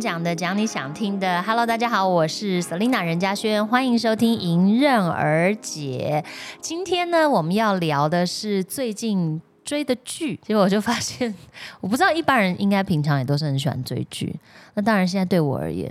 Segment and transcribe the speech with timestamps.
[0.00, 1.42] 讲的，讲你想听的。
[1.42, 6.22] Hello，大家好，我是 Selina 任嘉轩，欢迎收听《迎刃而解》。
[6.60, 10.38] 今天呢，我们要聊的是最近追的剧。
[10.42, 11.34] 结果我就发现，
[11.80, 14.38] 我不知道一般人应该平常也都是很喜欢追剧。
[14.74, 15.90] 那当然，现在对我而言，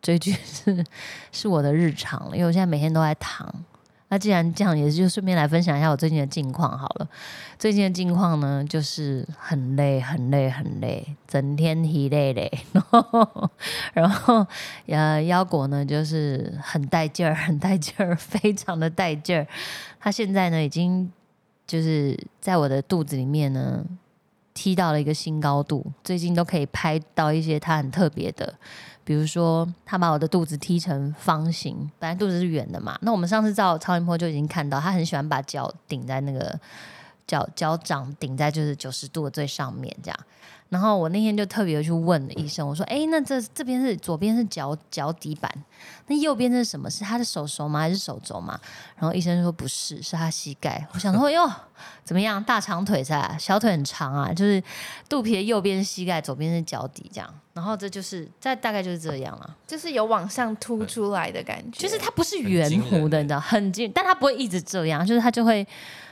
[0.00, 0.82] 追剧是
[1.30, 3.54] 是我的日常了，因为我现在每天都在躺。
[4.14, 7.08] 那既然这样，也就顺便来分享一下我最近的近况好了。
[7.58, 12.48] 最近的近况呢，就是很累，很累，很累，整天疲累累。
[13.92, 14.46] 然后，
[14.86, 19.44] 呃，腰果呢，就是很带劲儿，很带劲儿， 非常的带劲儿。
[19.98, 21.10] 他现在呢，已经
[21.66, 23.84] 就是在我的肚子里面呢，
[24.54, 25.84] 踢到了一个新高度。
[26.04, 28.54] 最近都可以拍到一些他很特别的。
[29.04, 32.98] 比如说，他把我的肚子踢成方形，本来肚子是圆的嘛。
[33.02, 36.58] 那我们上次照超音波就已经看到，他很喜欢把脚顶在那个
[37.26, 40.18] 脚脚掌顶在就是九十度的最上面这样。
[40.74, 45.48] 然后我那天就特别去问医生，我说：“哎，那这这边是左边是脚脚底板，
[46.08, 46.90] 那右边是什么？
[46.90, 47.78] 是他的手手吗？
[47.78, 48.58] 还是手肘吗？”
[48.98, 51.48] 然后医生说：“不是，是他膝盖。”我想说：“哟，
[52.02, 52.42] 怎么样？
[52.42, 54.60] 大长腿噻，小腿很长啊，就是
[55.08, 57.34] 肚皮的右边是膝盖，左边是脚底这样。
[57.52, 65.64] 然后这就是在大概就是这样了，就是有往上凸出来的感觉，就是它不是圆弧的，你知道，很近，但它不会一直这样，就是它就会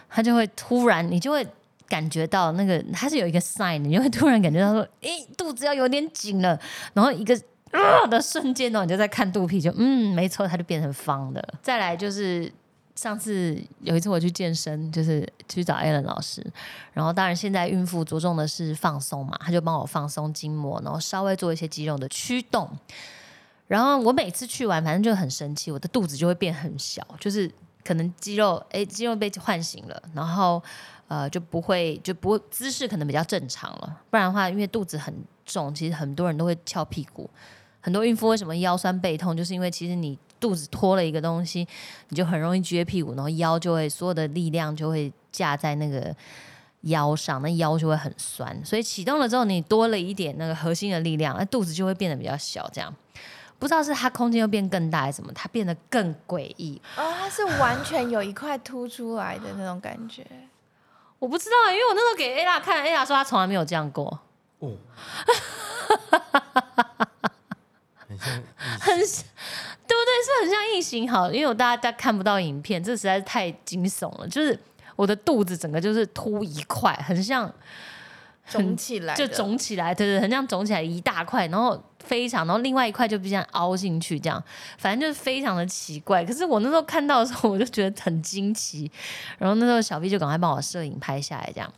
[0.09, 1.45] 它就会突然，你就会。”
[1.93, 6.59] 感觉到那个它是有一个 sign，你就会突然感觉到说，哎，肚子要有点紧了，
[6.95, 7.39] 然后一个
[7.71, 11.47] 啊的瞬间呢，你就在看肚皮，就嗯，没错，它就变成方的。
[11.63, 12.51] 再来就是
[12.97, 16.43] 上次有一次我去健身，就是去找 Allen 老师，
[16.95, 22.67] 然后当然现在孕妇着重的是放松嘛，他就帮我放松筋膜，然后稍微做一些肌肉的驱动。
[23.69, 27.51] 然后我每次去完，反正就很生气，我的肚子就会变很小，就是
[27.85, 30.63] 可能肌肉哎肌肉被唤醒了，然后。
[31.09, 35.15] 呃，就不会就不会姿势可能比较正常了，不然的话，因为肚子很
[35.45, 37.29] 重，其实很多人都会翘屁股。
[37.81, 41.67] 很多孕妇为什么腰酸背痛，就是因为其实你肚子拖了一个东西，
[42.11, 46.15] 你就很容易撅屁股，然后腰就会所有的力量就会架在那个
[46.83, 48.57] 腰上，那腰就会很酸。
[48.65, 52.71] 所以启动了之后，你多了一点那个核心的力量，那肚子就会变得比较小。
[52.73, 52.95] 这样
[53.59, 56.81] 不知道是它空间又变更大，还是什么，它变得更诡异。
[56.97, 60.25] 哦，它是完全有一块凸出来的那种感觉。
[61.23, 64.19] 我不知道，因为我那时候给 A 拉看，A 拉说她从来没有这样过。
[64.59, 64.77] 哦，
[68.09, 68.35] 很像，
[68.81, 70.19] 很，对不对？
[70.25, 71.09] 是很像异形。
[71.09, 74.27] 好，因为我大家大家看不到影片，这实在是太惊悚了。
[74.27, 74.59] 就是
[74.97, 77.49] 我的肚子整个就是凸一块，很像。
[78.49, 84.43] 肿起来，就肿起来，对对，很像肿起来一大块，然后非常，然后另外一块就比较凹进去，这样，
[84.79, 86.25] 反正就是非常的奇怪。
[86.25, 88.91] 可是我那时候看到的时候，我就觉得很惊奇，
[89.39, 91.73] 然后那时候小 B 就赶快帮我摄影拍下来，这样。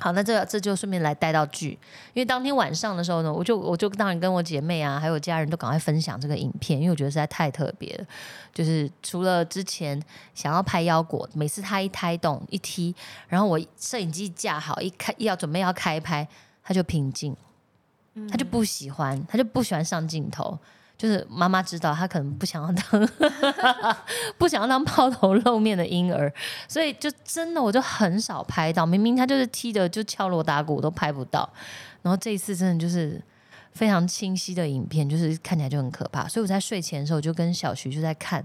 [0.00, 1.70] 好，那这这就顺便来带到剧，
[2.14, 8.06] 因为当天晚上的时候呢，我就我就当然跟我姐妹啊，还有家人都赶快分享这个影片，因为我觉得实在太特别了。
[8.54, 10.00] 就是除了之前
[10.34, 12.94] 想要拍腰果，每次他一胎动一踢，
[13.26, 16.26] 然后我摄影机架好一开要准备要开拍，
[16.62, 17.36] 他就平静，
[18.30, 20.56] 他就不喜欢，他就不喜欢上镜头。
[20.98, 23.08] 就是妈妈知道他可能不想要当
[24.36, 26.30] 不想要当抛头露面的婴儿，
[26.66, 28.84] 所以就真的我就很少拍到。
[28.84, 31.48] 明明他就是踢的就敲锣打鼓都拍不到，
[32.02, 33.22] 然后这一次真的就是
[33.72, 36.26] 非常清晰的影片，就是看起来就很可怕。
[36.26, 38.40] 所以我在睡前的时候就跟小徐就在看，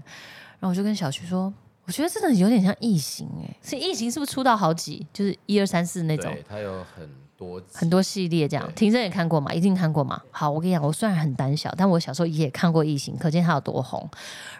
[0.60, 1.52] 然后我就跟小徐说，
[1.86, 6.32] 我觉得真的有点像异形哎，是异形是不是出道好几，就是一二三四那种？
[6.32, 7.23] 对，它有很。
[7.36, 9.52] 多很多系列这样，庭生也看过嘛？
[9.52, 10.20] 一定看过嘛？
[10.30, 14.08] 好，我跟你讲，我虽然很胆小，但我小时候也看过《异形》，可见它有多红。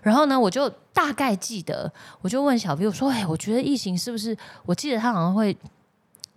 [0.02, 1.90] 然后呢，我就大概记得，
[2.20, 4.36] 我就问小 B，我说：“哎，我觉得《异形》是不是？
[4.66, 5.56] 我记得它好像会，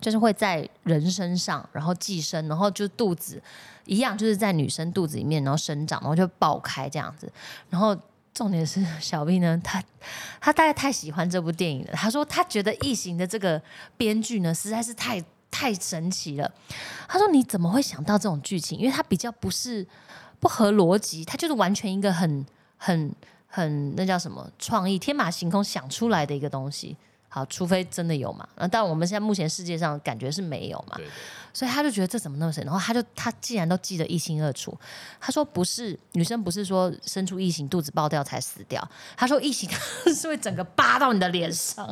[0.00, 3.42] 就是会在人身上，然后寄生，然后就肚子
[3.84, 7.30] 一样，就是在女生肚子里面，然后生长，然后就爆开这样子。
[7.68, 7.96] 然后
[8.32, 9.82] 重点是小 B 呢， 他
[10.40, 11.92] 他大概太喜欢这部电影了。
[11.94, 13.60] 他说他觉得《异形》的这个
[13.96, 15.20] 编剧呢，实在是太……
[15.50, 16.52] 太神奇了！
[17.08, 18.78] 他说：“你怎么会想到这种剧情？
[18.78, 19.86] 因为它比较不是
[20.38, 22.44] 不合逻辑，它就是完全一个很
[22.76, 23.14] 很
[23.46, 26.96] 很那叫什么创意、天马行空想出来的一个东西。
[27.28, 28.48] 好，除非真的有嘛？
[28.56, 30.96] 那但我们现在目前世界上感觉是没有嘛？”
[31.50, 32.62] 所以他就觉得这怎么那么神？
[32.62, 34.78] 然后他就他既然都记得一清二楚，
[35.18, 38.86] 他说不是女生不是说生出异形肚子爆掉才死掉，
[39.16, 39.68] 他说异形
[40.14, 41.88] 是会整个扒到你的脸上。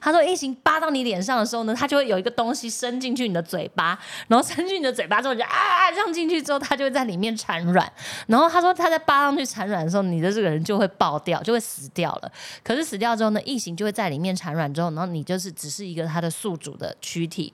[0.00, 3.98] 他说异形扒到你脸上的时候呢，它就会有一个东西伸进去你的嘴巴，
[4.28, 7.90] 然后伸进你的嘴巴之后就啊让进去之后，它就会在里面产卵。
[8.28, 12.30] 然后他说他在扒上去产卵的时候，你的这个人就会爆掉，就会死掉了。
[12.62, 17.52] 可是死掉之后呢，异形就会在里面产卵之后，然后你就是只是一个它的宿主的躯体。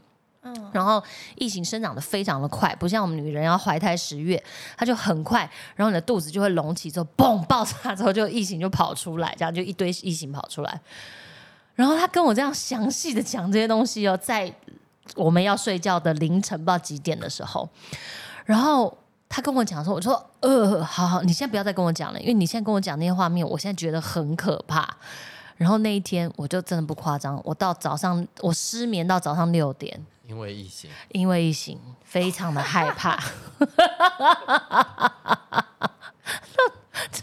[0.48, 1.02] 嗯，然后
[1.34, 4.40] 异形生长的非常的快，不像我们女人要怀胎十月，
[4.76, 5.40] 它就很快，
[5.74, 10.80] 然后你的肚子就会隆起，之后嘣爆炸之后就异形就跑出来，这样就一堆异形跑出来。
[11.74, 14.54] 然后他跟我这样详细的讲这些东西哦，在
[15.16, 17.68] 我们要睡觉的凌晨不知道几点的时候，
[18.44, 18.96] 然后
[19.28, 24.96] 他跟我讲说，我说呃，好好，你现在不要再跟我讲了，因为你现在跟我讲那些画面，我现在觉得很可怕。
[25.56, 33.18] 然后那一天我就真的不夸张，我到早上我失眠到早上六点，因为疫情，因为疫情非常的害怕。
[37.12, 37.22] 就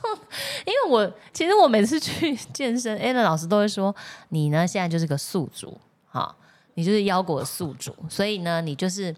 [0.65, 3.95] 因为我其实我每次去健身 a n 老师都会说，
[4.29, 6.35] 你呢现在就是个宿主，哈，
[6.75, 9.15] 你就是腰果的宿主，所以呢，你就是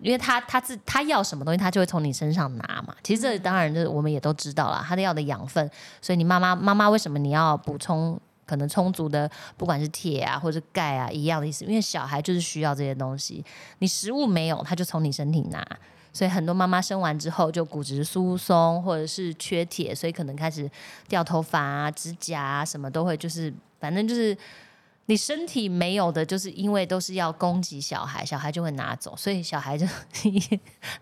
[0.00, 2.94] 因为他他自他要什么东西，他就会从你身上拿嘛。
[3.02, 8.18] 其实这当然就是我们也都知道了，他的要的养分，所以你妈妈妈妈为什么你要补充？
[8.48, 11.66] 可能充足的，不管是铁啊或者钙啊，一样的意思。
[11.66, 13.44] 因为小孩就是需要这些东西，
[13.80, 15.62] 你食物没有，他就从你身体拿。
[16.10, 20.68] 所以很多妈妈生完之后就骨质疏松，或者是缺铁，所以可能开始
[21.06, 24.36] 掉头发啊、指甲，什么都会，就是反正就是
[25.06, 29.14] 你身体没有的，就是因为都是要供给小孩，小孩就会拿走。
[29.16, 29.86] 所以小孩就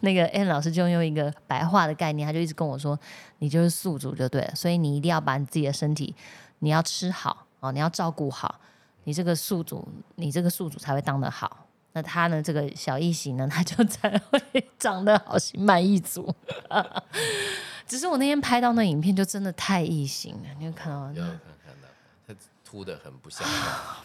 [0.00, 2.98] 那个 N 老师就用一个白话的概念，他就一直跟我说，
[3.38, 4.54] 你就是宿主就对了。
[4.54, 6.14] 所以你一定要把你自己的身体。
[6.60, 8.60] 你要吃好哦，你要照顾好，
[9.04, 9.86] 你这个宿主，
[10.16, 11.66] 你这个宿主才会当得好。
[11.92, 14.40] 那他呢，这个小异形呢，他就才会
[14.78, 16.34] 长得好，心满意足。
[17.86, 21.12] 只是我那天拍到那影片，就真的太异形了，你有看到吗？
[21.14, 21.30] 有看
[21.64, 21.88] 看到，
[22.26, 23.46] 他秃的很不像。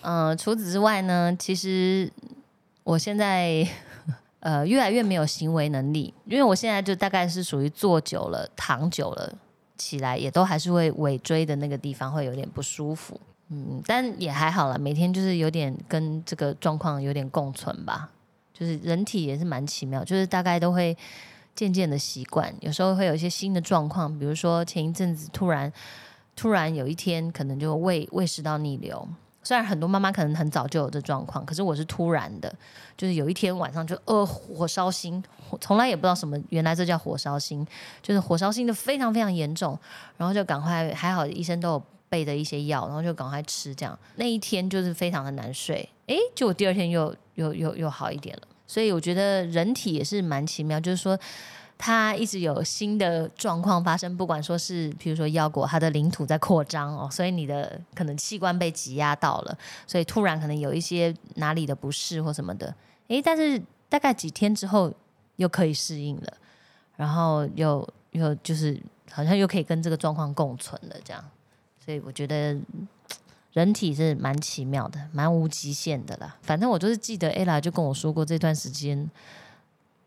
[0.01, 2.09] 嗯， 除此之外呢，其实
[2.83, 3.68] 我现在
[4.39, 9.33] 呃越来越没有行为能力，因为我现在就大概是属于坐久了、躺久了。
[9.81, 13.19] 起来也都还是会尾椎的那个地方会有点不舒服，
[13.50, 14.78] 嗯，但也还好了。
[14.78, 18.12] 每天就是有点跟这个状况有点共存吧，
[18.54, 20.95] 就是人体也是蛮奇妙，就是大概都会
[21.56, 22.54] 渐渐的习惯。
[22.60, 25.72] 有时候会有一些新的状况，比如说前一阵子突然
[26.36, 29.07] 突然有一天可能就胃胃食道逆流。
[29.44, 32.54] 虽然很多妈妈可能很早就有这状况，可是我是突然的，
[32.96, 35.24] 就是有一天晚上就呃火烧心，
[35.60, 37.66] 从来也不知道什么，原来这叫火烧心，
[38.02, 39.78] 就是火烧心的非常非常严重，
[40.18, 51.20] 然后就赶快还好医生都有备的一些药，然后就赶快吃，这样那一天就是非常的难睡，诶，就我第二天又又又又好一点了，所以我觉得人体也是蛮奇妙，就是说。
[51.83, 59.57] 它一直有新的状况发生，不管说是，比如说腰果，它的领土在扩张哦，所以你的可能器官被挤压到了，
[59.88, 62.72] 所以突然可能有一些哪里的不适或什么的，
[63.07, 64.94] 诶，但是大概几天之后
[65.38, 66.33] 又可以适应了，
[66.98, 68.80] 然后又又就是
[69.12, 71.25] 好像又可以跟这个状况共存了，这样，
[71.83, 72.56] 所以我觉得
[73.54, 76.38] 人体是蛮奇妙的，蛮无极限的啦。
[76.44, 79.10] 反正我就是记得 ella 就跟我说过这段时间。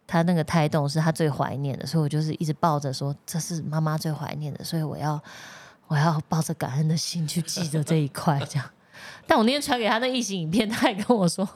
[0.07, 5.19] 他那个胎动是他最怀念的，所以我就是一直抱着说这是妈妈最怀念的，所以我要
[5.89, 8.71] 我要抱着感恩的心去记着这一块，这样。
[9.27, 11.47] 但我那天传给他那异形影片，他还跟我说，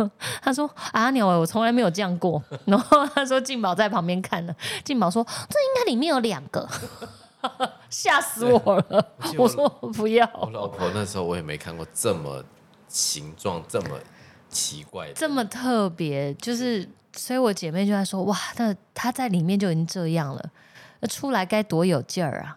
[0.43, 2.43] 他说阿鸟，我从来没有这样过。
[2.65, 6.67] 然后他说静宝在旁边看了，静宝说这应该里面有两个，
[7.91, 9.15] 吓死我了。
[9.37, 10.29] 我说不要。
[10.41, 12.43] 我老婆那时候我也没看过这么
[12.89, 13.91] 形状这么
[14.49, 16.89] 奇怪、这么特别，就是。
[17.19, 20.51] 所以我姐妹就在说：“哇，那她在里面就已经这样了，
[21.01, 22.57] 那出来该多有劲儿啊！”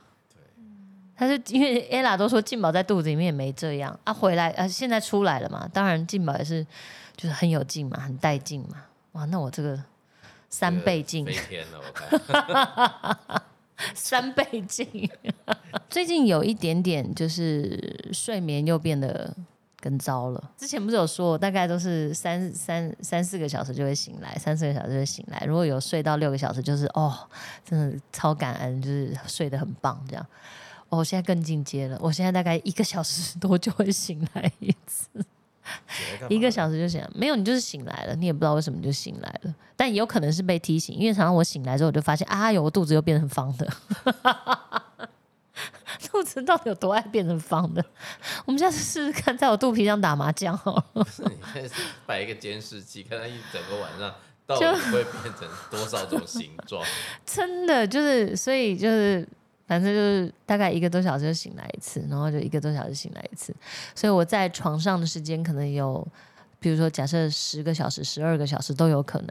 [1.17, 6.65] 他就因为 ella 都说静宝在肚子里面也没这样啊，回来啊，现在出来了嘛，当然静宝也是
[7.15, 8.83] 就是很有劲嘛，很带劲嘛。
[9.13, 9.79] 哇，那我这个
[10.49, 13.41] 三倍劲飞天了，我看
[13.93, 15.09] 三倍劲。
[15.89, 19.35] 最近有一点点就是睡眠又变得。
[19.81, 20.51] 更糟了。
[20.57, 25.43] 之前不是有说，我大概都是三三三四个小时就会醒来，三四个小时就会醒来。
[25.47, 27.17] 如果有睡到六个小时，就是哦，
[27.65, 30.25] 真的超感恩，就是睡得很棒这样。
[30.89, 35.07] 哦，现在更进阶了，我现在大概一个小时 多就会醒来一次，
[36.29, 37.01] 一个小时就醒。
[37.15, 39.55] 没有，你就是醒来了，你也不知道为什么就醒来了。
[39.75, 43.67] 但也有可能是被提醒，因为常常我醒来之后，我就发现啊，有我肚子又变成方的。
[46.21, 47.83] 肚子到底有多爱变成方的？
[48.45, 50.83] 我们下次试试看，在我肚皮上打麻将哦。
[50.93, 51.69] 你
[52.05, 54.13] 摆一个监视器，看它一整个晚上
[54.45, 56.83] 到底会变成多少种形状。
[57.25, 59.27] 真的就是，所以就是，
[59.65, 63.55] 反正就是大概一个多小时就醒来一次，然后就一个多小时醒来一次。
[63.95, 66.07] 所以我在床上的时间可能有。
[66.61, 69.27] 比如说，假设十个小时、十二个小时都有可能，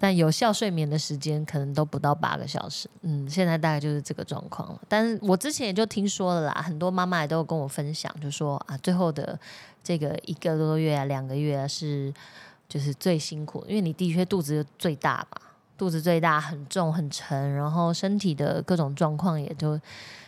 [0.00, 2.90] 但有效睡眠的时间可能都不到八个小时。
[3.02, 4.80] 嗯，现在大概就是这个状况了。
[4.88, 9.38] 但是我之前也就听说了啦，很多妈妈也都有跟我分享，就说啊，最后的
[9.84, 12.12] 这个一个多月啊、两个月啊，是
[12.68, 15.40] 就是最辛苦，因为你的确肚子最大嘛，
[15.78, 19.80] 肚子最大，很重很沉，然后身体的各种状况也都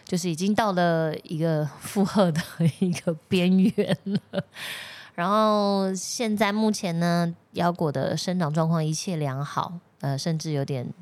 [0.04, 2.40] 就是已经到了一个负荷的
[2.78, 4.44] 一个边缘了。
[5.14, 10.92] 然后现在目前呢，腰果的生长状况一切良好，呃，甚至有点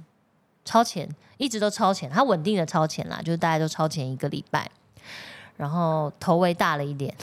[0.66, 4.70] 超前，一直都超前，它稳定的超前啦，就是大家都超前一个礼拜。
[5.56, 7.14] 然后头围大了一点，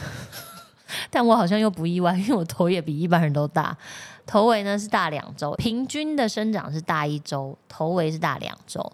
[1.12, 3.78] 但我好像又不意外，因为我头也比一般人都大。
[4.26, 8.92] 头围呢是大两周，平均的生长是大一周，头围是大两周，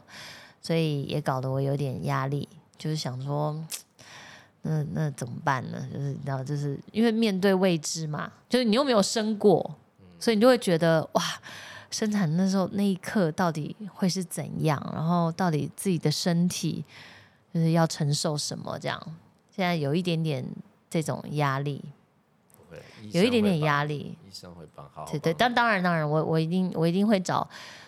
[0.62, 3.64] 所以也搞得我有点压力，就是想说。
[4.67, 5.88] 那那怎么办呢？
[5.93, 9.75] 就是你知道，就是因为面对未知嘛，就是你又没有生过，
[10.19, 11.24] 所以你就会觉得哇，
[11.91, 14.81] 生产那时候那一刻到底会是怎样？
[14.93, 16.84] 然后到底自己的身体
[17.53, 18.77] 就是要承受什么？
[18.79, 19.00] 这样
[19.51, 20.43] 现在有一点点
[20.89, 21.84] 这种压力，
[22.57, 22.81] 不会
[23.12, 24.34] 有一点点压力，医。
[24.34, 27.48] 生会帮，好好对对，帮但当然当然，我我一定我一定会找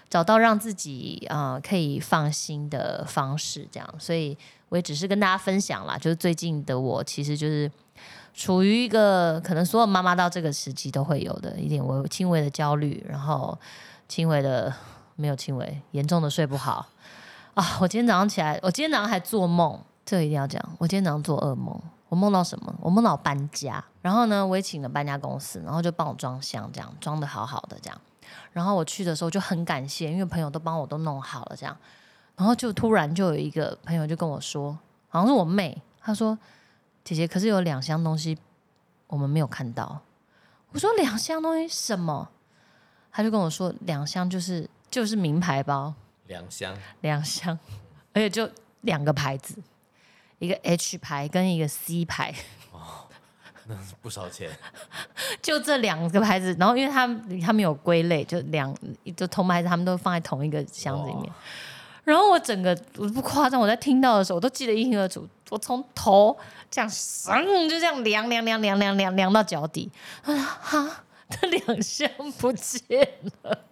[0.09, 3.93] 找到让自己啊、可以放心的方式，这样。
[3.99, 4.37] 所以
[4.69, 7.69] 我也只是跟大家分享啦，就是最近的我其实就是
[8.33, 13.57] 处于一个可能所有妈妈到这个时期都会有的一点我轻微的焦虑，然后
[14.07, 14.73] 轻微的
[15.15, 16.87] 没有轻微，严重的睡不好
[17.53, 17.77] 啊。
[17.81, 20.63] 我今天早上起来，我今天早上还做梦，这一定要讲。
[20.77, 22.73] 我今天早上做噩梦，我梦到什么？
[22.79, 27.99] 我梦到搬家，然后呢，我也请了搬家公司，然后就帮我装箱，这样装的好好的这样。
[28.51, 31.77] 然后我去的时候就很感谢，因为朋友都帮我都弄好了这样。
[32.35, 34.77] 然后就突然就有一个朋友就跟我说，
[35.09, 36.37] 好像是我妹，她说
[37.03, 38.37] ：“姐姐，可是有两箱东西
[39.07, 39.99] 我们没有看到。”
[40.71, 42.29] 我说：“两箱东西什么？”
[43.11, 45.93] 她就跟我说：“两箱就是就是名牌包，
[46.27, 47.57] 两箱，两箱，
[48.13, 48.47] 而且就
[48.81, 49.55] 两个牌子，
[50.39, 52.33] 一个 H 牌跟一个 C 牌。”
[53.67, 54.49] 那不少钱，
[55.41, 58.73] 就这两个牌子，然后因为他们他们有归类，就两
[59.15, 61.31] 就同牌子，他们都放在同一个箱子里面。
[62.03, 65.27] 然后我整个我不夸张，我在听到的时候，我都记得一清二楚。
[65.49, 66.37] 我从头
[66.71, 66.89] 这样，
[67.29, 69.91] 嗯，就这样量量量量量量量到脚底，
[70.23, 73.07] 啊哈，这两箱不见
[73.43, 73.65] 了。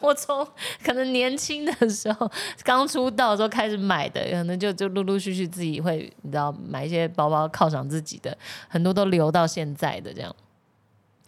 [0.00, 0.46] 我从
[0.82, 2.30] 可能年轻的时候
[2.62, 8.36] 刚出道的时候开始买的，可能就就陆陆续续自己会你知道买一些包包犒赏自己的，
[8.68, 10.34] 很多都留到现在的这样，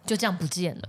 [0.06, 0.88] 就这样不见了。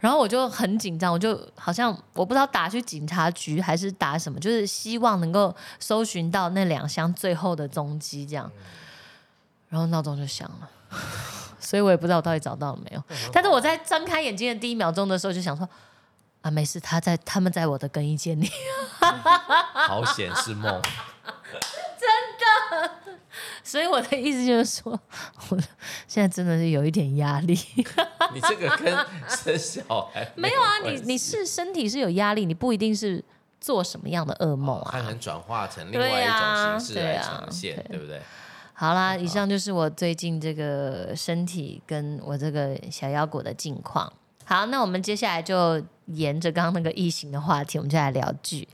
[0.00, 8.50] 然后我就很紧张，我就好像我不知道打去警察局还是打什么，就是希望能够搜寻到那两箱最后的踪迹，这样。
[9.68, 10.68] 然后闹钟就响了，
[11.62, 13.02] 所以我也不知道我到底找到了没有。
[13.32, 15.66] 但是我在睁开眼睛的第一秒钟的时候，就想说
[16.42, 18.50] 啊，没事，他在他们在我的更衣间里。
[19.72, 20.82] 好险是梦，
[21.98, 22.90] 真的
[23.64, 24.92] 所以我的意思就是说，
[25.48, 25.58] 我
[26.08, 27.58] 现在真的是有一点压力。
[28.34, 28.86] 你这个跟
[29.28, 33.22] 生小孩没有啊，你你是身体是有压力，你不一定是
[33.60, 34.88] 做什么样的噩梦啊。
[34.92, 38.20] 它能转化成另外一种形式来对啊呈现，对对不对？
[38.82, 44.12] 好啦，以上就是我最近这个身体跟我这个小腰果的近况。
[44.44, 48.66] 好，那我们接下来就沿着刚刚那个异形的话题，我们就来聊剧。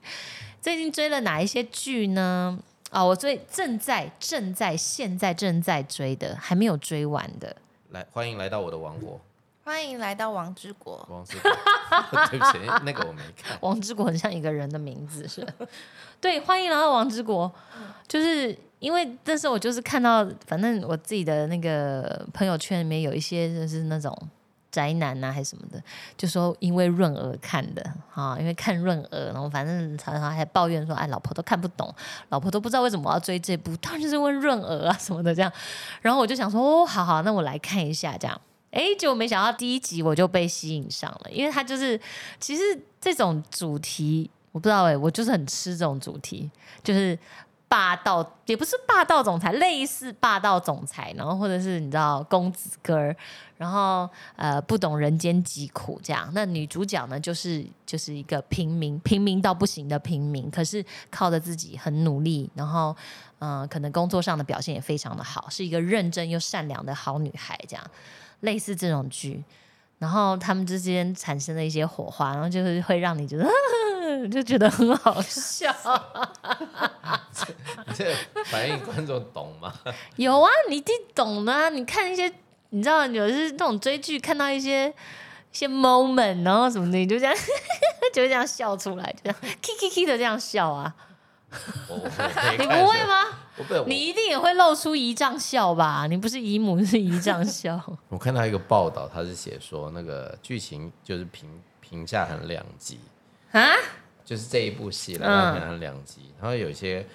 [0.62, 2.59] 最近追了哪一些剧呢？
[2.91, 7.55] 哦，我最正在正在现在正在追的，还没有追完的。
[7.91, 9.21] 来，欢迎来到我的王国，
[9.62, 11.07] 欢迎来到王之国。
[11.11, 11.50] 王之国。
[12.31, 13.59] 对不起，那个我没看。
[13.61, 15.47] 王之国很像一个人的名字，是？
[16.19, 17.53] 对，欢迎来到王之国。
[18.07, 24.16] 就是因为那时候我就是看到，反正我自己的那个朋友圈里面有一些就是那种
[24.70, 25.82] 宅男啊，还是什么的，
[26.16, 27.82] 就说因为润儿看的
[28.14, 31.92] 啊，因为看润儿，然后反正常常还抱怨说，哎，老婆都看不懂，
[32.28, 35.50] 老婆都不知道为什么我要追这部，当然就是问润儿啊什么的这样。
[36.02, 38.40] 然后我就想说，哦，好好，那我来看一下这样。
[38.70, 41.99] 哎，结果没想到第一集我就被吸引上了，因为他就是
[42.38, 42.62] 其实
[43.00, 46.50] 这种主题我不知道哎、我就是很吃这种主题，
[46.85, 47.18] 就是
[47.69, 53.15] 霸道，也不是霸道总裁，类似霸道总裁，然后或者是你知道公子哥儿，
[53.57, 56.31] 然后呃不懂人间疾苦这样。
[56.35, 62.97] 那女主角呢，就是就是一个平民，平民到不行的平民，可是靠着自己很努力，然后
[63.41, 67.85] 嗯、可能工作上的表现也非常的好，是一个认真又善良的好女孩这样。
[68.41, 69.43] 类似这种剧，
[69.99, 73.49] 然后他们之间产生了一些火花，然后就是会让你觉得
[74.31, 75.75] 就觉得很好笑。
[77.87, 78.14] 你这
[78.47, 79.73] 反应观众懂吗？
[80.17, 81.69] 有啊，你一定懂的、啊。
[81.69, 82.33] 你看一些，
[82.71, 84.95] 你知道，有的是那种追剧看到一些一
[85.52, 87.35] 些 moment，然后什么的，你就这样
[88.12, 90.95] 就这样笑出来，就这样，kikiki 的这样笑啊。
[91.88, 93.05] 我我我你不会？
[93.05, 93.25] 吗？
[93.87, 96.07] 你一定也会露出姨丈笑吧？
[96.09, 97.81] 你不是姨母是姨丈笑。
[98.09, 101.49] 我看到一个报道，他是写说那个剧情就是评
[101.81, 102.99] 评价很两极，
[103.53, 103.73] 啊？
[104.25, 107.07] 就是这一部戏来嗯看很两极，然后有些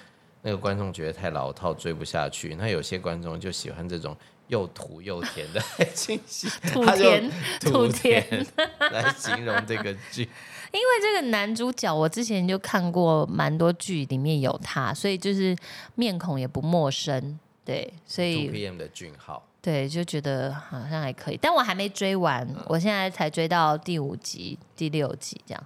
[0.41, 7.31] 那个观众觉得太老套，追不下去；那有些观众就喜欢这种又土又甜的爱情戏， 土甜
[7.61, 8.45] 土甜
[8.79, 10.27] 来形容这个剧。
[10.73, 15.55] 因为这个男主角，我之前就看过蛮多剧，里面有他，所以就是
[15.93, 17.39] 面孔也不陌生。
[17.63, 25.63] 对，所以 PM 的俊浩，对就觉得好像还可以，但我还没追完，我现在才追到第五集、第六集，这样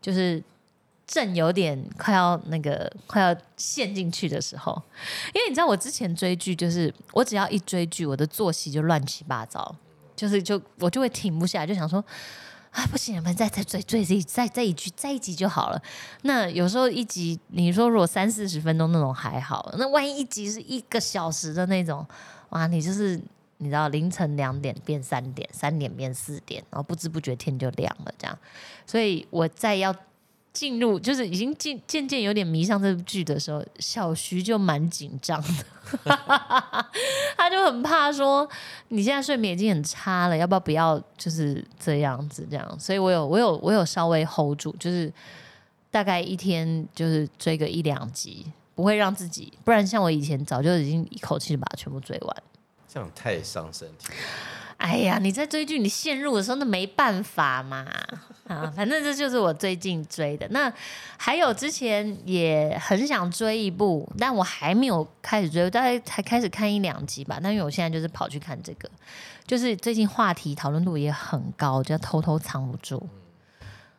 [0.00, 0.42] 就是
[1.06, 4.80] 正有点快要那个快要陷进去的时候。
[5.32, 9.74] 因为你知道，我之前追剧就是我只要一追剧，我的作息就乱七八糟，
[10.14, 12.04] 就是就我就会停不下来，就想说。
[12.70, 15.82] 啊，不行，我们再再追追一再再一句再一集就好了。
[16.22, 22.06] 那有时候一集，你说如果三四十分钟那种还好，那万一一集是一个小时的那种，
[22.50, 23.20] 哇，你就是
[23.58, 28.38] 你知道凌晨两点变三点，三点变四点，然后不知不觉天就亮了，这样。
[28.86, 29.94] 所以我在要
[30.52, 35.64] 进入，就是已经渐渐渐有点迷上这部剧的时候，小徐就蛮紧张的，
[37.70, 38.48] 很怕说
[38.88, 42.78] 你现在睡眠已经很差了，要不要不要就是这样子这样？
[42.78, 45.12] 所以我有我有我有稍微 hold 住，就是
[45.90, 52.36] 大概一天就是追个一两集，不会让自己，不然像我以前早就已经一口气把它全部追完。
[52.88, 54.08] 这样太伤身体。
[54.80, 57.86] 哎呀，你在追剧，你陷入的时候那没办法嘛。
[58.48, 60.48] 啊，反正这就是我最近追的。
[60.48, 60.72] 那
[61.16, 67.38] 还有之前也很想追一部，但我还没有开始追，大概才开始看一两集吧。
[67.42, 68.90] 但因为我现在就是跑去看这个，
[69.46, 73.06] 就是最近话题讨论度也很高，就偷偷藏不住。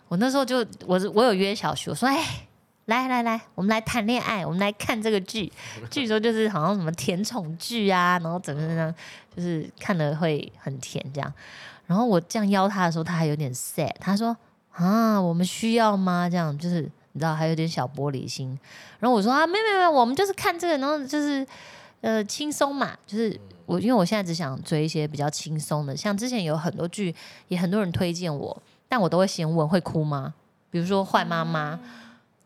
[0.07, 2.47] 我那时候就我我有约小徐，我说哎。
[2.91, 5.49] 来来来，我们来谈恋爱，我们来看这个剧。
[5.89, 8.93] 据说就是好像什么甜宠剧啊，然后怎么怎么样，
[9.33, 11.33] 就是看了会很甜这样。
[11.87, 14.35] 然后我这样邀他的时候，他还有点 sad，他说
[14.73, 16.29] 啊，我们需要吗？
[16.29, 16.81] 这样就是
[17.13, 18.59] 你知道，还有点小玻璃心。
[18.99, 21.47] 然后我说啊，没有没有没有，我们就是看这个，然后就是
[22.01, 27.15] 呃轻松嘛，就是我因为我现在只想追一些比较轻松的，像之前有很多剧
[27.47, 30.33] 也很多人推荐我，但我都会先问会哭吗？
[30.69, 31.75] 比如说《坏妈妈》，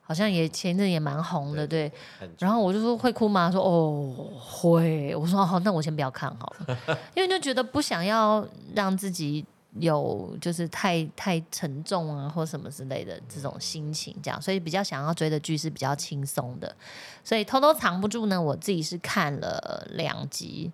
[0.07, 1.91] 好像也前一阵也蛮红的，对。
[2.37, 3.51] 然后我就说会哭吗？
[3.51, 5.15] 说哦会。
[5.15, 6.77] 我说好，那我先不要看好了，
[7.15, 9.43] 因为就觉得不想要让自己
[9.79, 16.75] 有就是太太沉重啊或什么之类的这种心情，这样，所以比较想要追的剧是比较轻松的，
[17.23, 18.41] 所以偷偷藏不住呢。
[18.41, 20.71] 我自己是看了两集。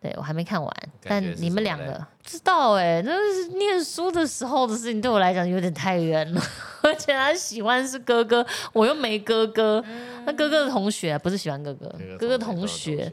[0.00, 6.42] 对，我还没看完，但你们两个知道哎、那是念书的时候的事情，对我来讲有点太远了。
[6.82, 9.84] 而且他喜欢是哥哥，我又没哥哥，
[10.24, 13.12] 那哥哥的同学不是喜欢哥哥，哥哥同学，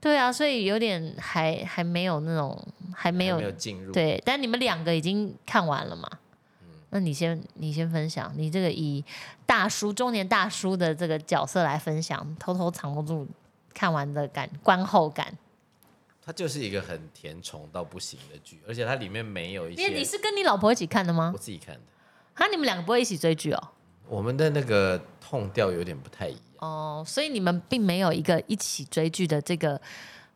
[0.00, 2.60] 对啊，所以有点还还没有那种
[2.92, 3.92] 还没有没有进入。
[3.92, 6.10] 对，但你们两个已经看完了嘛？
[6.90, 9.04] 那你先你先分享，你这个以
[9.44, 13.24] 大叔中年大叔的这个角色来分享，偷偷藏不住
[13.72, 15.32] 看完的感观后感。
[16.26, 21.38] 它就是一个很甜宠到不行的剧，而且它里面没有一因为你是跟你老婆一起看的吗我？
[21.38, 21.80] 自己看的。
[22.34, 23.68] 啊，你们两个不会一起追剧哦？
[24.08, 29.80] 我们的那个痛调有点不太一样，哦，所以你们并没有一个一起追剧的这个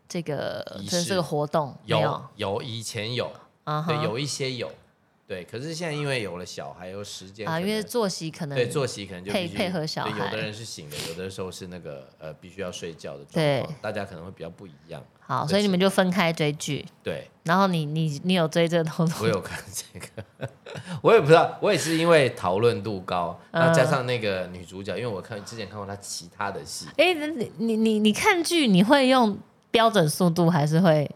[0.09, 4.72] 这个仪式这这个活动，没有有有以前有，对，啊哈有一些有，
[5.31, 15.01] 对，可是现在因为有了小孩，有时间啊，因为作息可能对作息可能就配配合小孩有的人是醒的，有的时候是那个呃必须要睡觉的状对况，大家可能会比较不一样。
[15.21, 16.85] 好，所以你们就分开追剧。
[17.05, 20.51] 对，然后你你你有追这个东西我有看这个，
[21.01, 29.38] 我也不知道，我也是因为讨论度高，然后加上那个女主角，因为我看之前看过她其他的戏，哎，你你你你看剧你会用
[29.71, 31.09] 标准速度还是会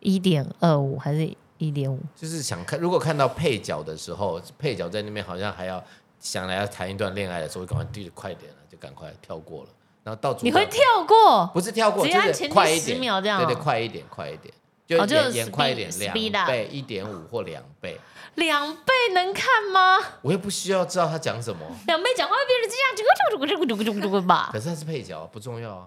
[0.00, 2.00] 一点二五还是一点五？
[2.16, 5.82] 就是想看，如果看到配角的时候，配角在那边好像还要
[6.18, 9.68] 想来要谈一段恋爱的时候，赶快递快点了，就赶快跳过了。
[10.04, 11.50] 然后到主你会跳过？
[11.52, 14.54] 不是跳过，只是直接按前快一点，秒这样哦对对，快一点，快一点，
[14.86, 18.00] 就演演快一点两倍、一点五或两倍。
[18.36, 19.98] 两倍能看吗？
[20.22, 24.60] 我又不需要知道他讲什么，两倍讲话会变成这样，这个这个这个这个这个这个吧可？
[24.60, 25.86] 是他是配角，不重要啊。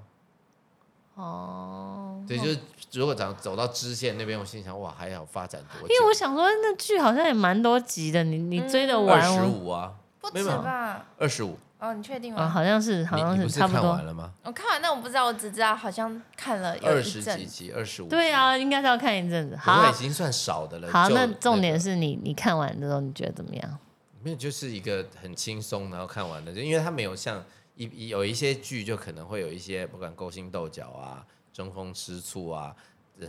[1.15, 2.59] 哦，对，就是
[2.93, 9.43] 如果走走到支线那边，我心想哇，还要发展多因为我想说那剧好像也蛮多集的，你你追得二完十？
[9.43, 11.05] 五啊，不止没有吧？
[11.17, 12.49] 二十五，哦，你确定啊，吗？
[12.49, 14.05] 好像是好像是差不多看完。
[14.05, 14.31] 了吗？
[14.43, 17.45] 我看完，但我不知道，我只知道好像看了有一二十阵几。
[17.45, 18.07] 集，二十五。
[18.07, 19.55] 对，啊，应该是要看一阵子。
[19.55, 20.91] 好已，经算少的了。
[20.91, 23.77] 好，那重点是你你看完之后你觉得怎么样？
[24.21, 27.43] 没有，就是一个很轻松，然后看完了，就因为它没有像
[27.75, 32.75] 一一有一些剧就可能会有一些不管勾心斗角啊、争风吃醋啊、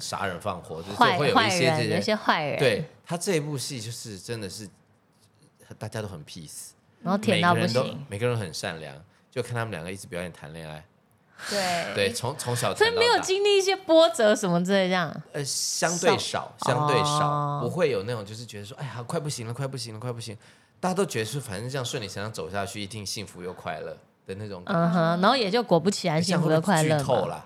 [0.01, 4.69] 杀人放火，就是会有一些这些坏人，，对他这一部戏就是真的是
[5.79, 6.71] 大家都很 peace，
[7.03, 8.95] 然后甜到不每个人都，每个人都很善良，
[9.31, 10.85] 就看他们两个一直表演谈恋爱，
[11.51, 11.95] 对。
[11.95, 15.15] 对，从从小所以没有经历一些波折什么之类这样。
[15.33, 17.61] 呃，相对少，相对少，哦。
[17.63, 20.37] 不会有那种就是觉得说，哎呀，快不行了，快不行了，快不行，
[20.81, 24.81] 大家都觉得是反正这样顺理成章走下去，一定幸福又快乐的那种感觉。
[24.81, 26.97] 嗯哼，然后也就果不其然，哎幸福的快乐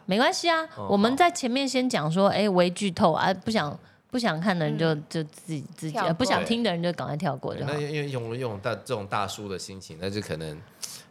[0.07, 3.79] 没关系啊，哦我们在前面先讲说，哎，微剧透啊，不想
[4.11, 5.05] 不想看的人就嗯。
[5.09, 7.73] 就自己自己，呃不想听的人就赶快跳过就好。
[7.73, 7.81] 那。
[7.81, 10.59] 因为用用大这种大叔的心情，那就可能，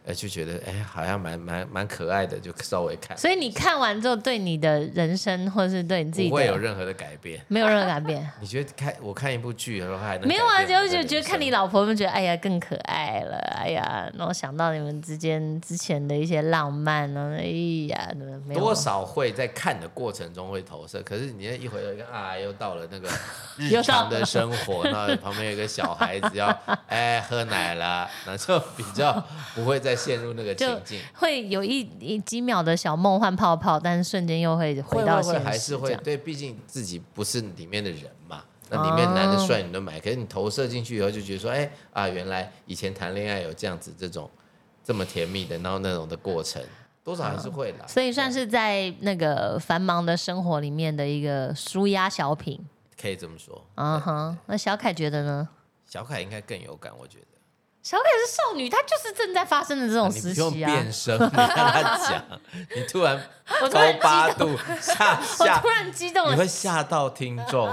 [0.06, 7.40] 哎，就觉得哎，好像蛮蛮蛮可爱的，就稍微看，所以你看完之后，对你的人生或者是对你自己不会有任何的改变。
[7.48, 8.24] 没有任何改变。
[8.40, 17.42] 你觉得看我看一部剧，然后还能没有啊，就就觉得看你老婆们觉得哎呀更可爱了，哎呀，然后想到你们之间之前的一些浪漫呢，哎
[17.88, 18.08] 呀，
[18.46, 23.08] 没有多少会在看的过程中会投射，可是你一回头啊，又到了那个
[23.58, 26.46] 日常的生活，那旁边有个小孩子要
[26.86, 29.12] 哎喝奶了，那就比较
[29.54, 31.00] 不会再陷入那个情境。
[31.14, 38.44] 会有一一几秒的小梦幻泡泡，但是瞬间又会回到现实，还是会对，毕竟自己不是里面的人嘛。
[38.68, 44.28] 那里面男的帅女的美，可是你投射进去以后，就觉得说，哎啊，原来以前谈恋爱有这样子这种
[44.82, 46.60] 这么甜蜜的，然后那种的过程，
[47.04, 47.86] 多少还是会啦。
[47.86, 52.60] 所以算是在那个繁忙的生活里面的一个舒压小品。
[53.00, 53.64] 可以这么说。
[53.76, 55.48] 嗯哼，那小凯觉得呢？
[55.84, 57.35] 小凯应该更有感，我觉得。
[57.86, 60.66] 小凯是少女，她就是正在发生的这种时你不用期啊。
[60.66, 62.24] 变声， 你让他讲，
[62.74, 63.16] 你突然
[63.62, 66.44] 我突然高八激动，度下我突，然激动了你会。
[66.48, 67.72] 吓到听众。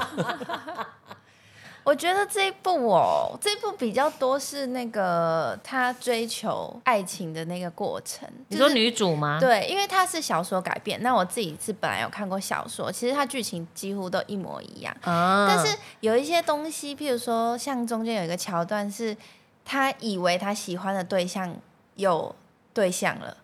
[1.83, 8.29] 我觉得这一部哦，这一部比较多是那个他追求爱情的那个过程。
[8.49, 14.95] 你说女主吗？，对，因为它是小说改编，那我自己是本来有看过小说，其实它剧情几乎都一模一样。
[15.01, 19.17] 啊，但是有一些东西，譬如说像中间有一个桥段是，
[19.65, 21.55] 他以为他喜欢的对象
[21.95, 22.35] 有
[22.73, 23.37] 对象了。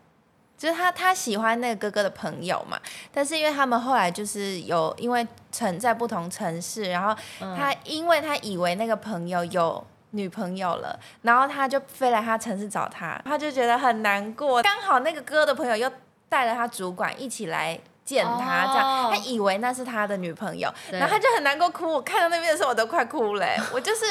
[0.57, 2.77] 就是他，他喜欢那个哥哥的朋友嘛，
[3.13, 14.61] 但是因为他们后来就是有因为城在不同城市，然后他因为他以为那个朋友有女朋友了，然后他就飞来他城市找他，他就觉得很难过。
[14.61, 15.89] 刚好那个哥的朋友又
[16.27, 21.89] 带了他主管一起来见他，这样哦他以为那是他的女朋友，然后他就很难过哭。
[21.89, 24.05] 我看到那边的时候我都快哭了欸、我就是。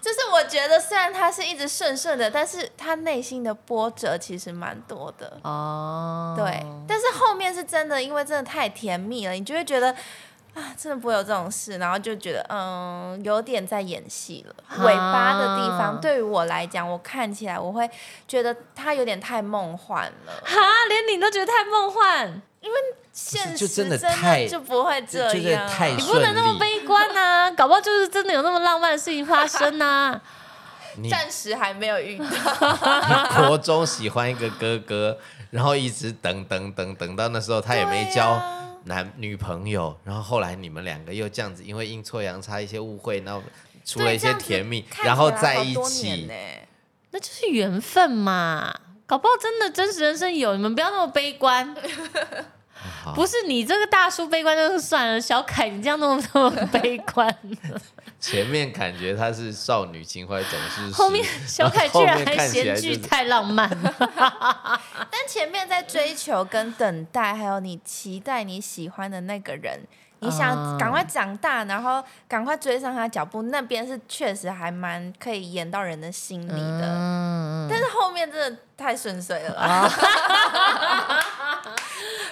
[0.00, 5.38] 就是我觉得，虽然他是一直顺顺的，但是他内心的波折其实蛮多的。
[5.42, 9.90] 哦，对，但是后面是真的，因为真的太甜蜜了，你就会觉得
[10.54, 14.54] 啊，真的不会有这种事，然后就觉得嗯，有点在演戏了。
[14.68, 17.88] 啊尾巴的地方对于我来讲，我看起来我会
[18.26, 22.76] 觉得他有点太梦幻了，哈，连你都觉得太梦幻，因为
[23.12, 25.68] 现实真的太就不会这就就是样。
[25.68, 30.22] 太你不能那么悲观啊，搞不好就是真的有那么浪漫的事情发生啊。
[30.94, 35.18] 你暂时还没有遇到，国中喜欢一个哥哥，
[35.50, 43.42] 然后一直等等等等到那时候他也没对交啊男女朋友，然后后来你们两个又这样子，因为阴错阳差一些误会，然后
[43.84, 46.34] 出了一些甜蜜，然后在一起呢。
[47.10, 48.72] 那就是缘分嘛，
[49.04, 51.74] 搞不好真的真实人生有，你们不要那么悲观。
[53.04, 53.12] 好。
[53.12, 57.34] 不是你这个大叔悲观就算了，小凯你这样那么那么悲观，
[58.20, 63.68] 前面感觉他是少女情怀总是后面小凯 居然还嫌剧太浪漫。
[63.70, 63.94] 了。
[65.10, 69.80] 但前面在追求跟等待，还有你期待你喜欢的那个人，
[70.20, 70.30] 你啊。
[70.30, 76.86] 想赶快长大，然后赶快追上他脚步，那边是确实还蛮可以演到人的心里的。
[76.86, 79.90] 嗯，但是后面真的太顺遂了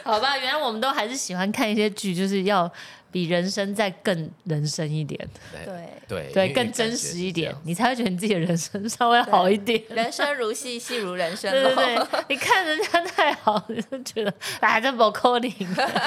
[0.09, 2.71] 好吧，原来我们都还是喜欢看一些剧，就是要
[3.11, 5.19] 比人生再更人生一点，
[5.53, 5.67] 对，
[6.07, 9.83] 对对，更真实一点，你才会觉得你自己的人生稍微好一点。
[9.89, 12.09] 人生如戏，戏如人生对对咯。
[12.11, 15.53] 对，你看人家太好，你就觉得哎，这不扣零，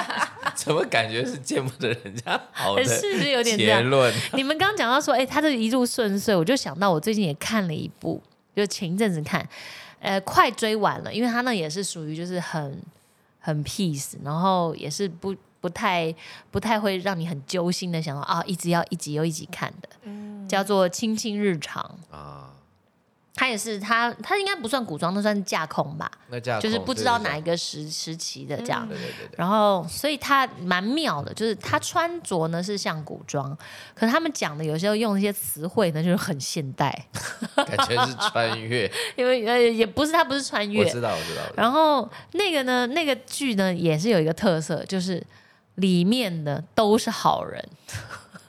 [0.55, 3.81] 怎么感觉是见不得人家好的是不是有点这样？
[3.81, 4.13] 结论？
[4.33, 8.21] 你们刚刚讲到说，哎、他这一路顺遂，我就想到我最近也看了一部，
[8.55, 9.45] 就前一阵子看，
[9.99, 12.79] 呃，快追完了，因为他那也是属于就是很
[13.39, 16.13] 很 peace，然后也是不不太
[16.51, 20.47] 不太会让你很揪心的想到啊，一直要一集又一集看的，嗯。
[20.49, 21.83] 叫做《亲亲日常》。
[22.15, 22.49] 啊，
[23.39, 28.85] 他也是他他应该不算古装，那算是架空吧，那架空就是不知道哪一个，个时时期的这样。
[28.85, 33.57] 对对对对，然后，所以他蛮妙的，就是他穿着呢是像古装，
[33.95, 36.93] 可是他们讲的有时候用一些词汇呢，就是很现代，
[37.55, 45.25] 感觉是穿越，因为呃也不是他不是穿越我，知道我知道，然后那个呢，那个剧呢也是有一个特色，就是
[45.75, 47.65] 里面的都是好人，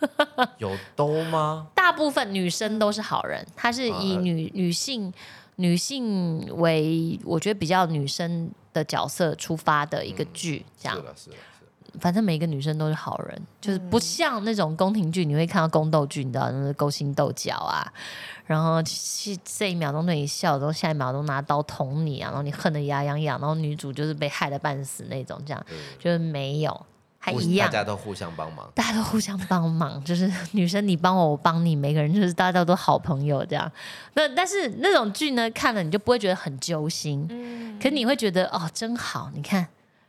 [0.59, 1.69] 有兜吗？
[1.75, 5.13] 大部分女生都是好人，她是以啊女女性
[5.57, 10.97] 女性为我觉得比较女生的角色出发的一个剧，这样。
[10.97, 11.03] 是。
[11.03, 11.37] 的是的
[11.99, 17.85] 反正每一个女生都是好人，就是不像那种宫廷剧，你会看到宫斗剧，你知道，那是勾心斗角啊，
[18.47, 25.67] 然后是这一秒钟对你笑，然后下一秒钟拿刀捅你啊，然后你恨得牙痒痒，然后女主就是被害得半死那种，这样。
[25.99, 26.87] 就是没有，
[27.23, 27.69] 还一样。
[27.69, 33.71] 大，家都互相帮忙，大家都互相帮忙， 就是女生你帮我，我帮你，每个人就是大家都好朋友这样。
[34.15, 39.69] 那但是那种剧呢，看了你就不会觉得很揪心，嗯，可你会觉得哦，真好，你看，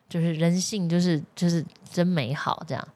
[0.09, 2.87] 就是人性就是就是真美好，这样。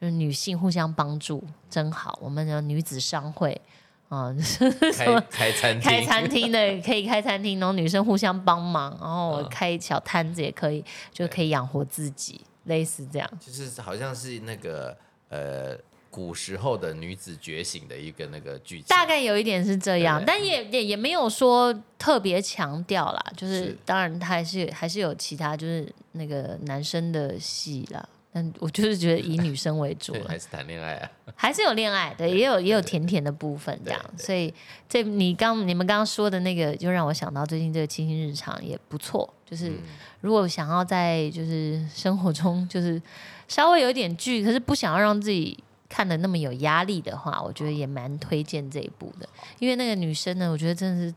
[0.00, 2.18] 就是女性互相帮助，真好。
[2.20, 3.60] 我们的女子商会。
[4.08, 4.34] 啊，
[4.92, 13.30] 开开餐厅，开餐厅的可以开餐厅，然后女生互相帮忙，然后开小摊子也可以，就可以养活自己，类似这样。
[13.40, 14.96] 就是好像是那个
[15.28, 15.76] 呃
[16.10, 28.08] 古时候的女子觉醒的一个那个剧情，大概有一点是这样，但也也也没有说特别强调啦，就是是当然他还是还是有其他就是那个男生的戏啦。
[28.32, 34.00] 但我就是觉得以女生为主， 了，还是谈恋爱啊，还是有恋爱的，也有也有甜甜的部分这样。
[34.16, 34.52] 所以
[34.88, 39.32] 这你刚你们刚刚说的那个，就让我想到最近这个清新日常也不错。
[39.44, 39.78] 就是嗯
[40.22, 43.00] 如果想要在就是生活中就是
[43.48, 49.28] 稍微有一点剧，可是不想要让自己看的那么有压力的话，我觉得也蛮推荐这一部的。
[49.58, 51.14] 因为那个女生呢，我觉得真的是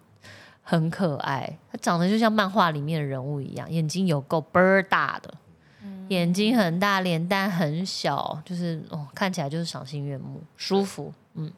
[0.61, 5.33] 很可爱，她长得就像漫画里面的人物一样，眼睛有够倍儿大的。
[6.09, 11.51] 眼睛很大，脸蛋很小，就是哦，看起来就是赏心悦目，舒服，嗯。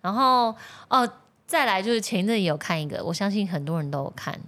[0.00, 0.54] 然后
[0.88, 1.10] 哦，
[1.46, 4.38] 再来就是前一阵也有看一个，我相信很多人都有看，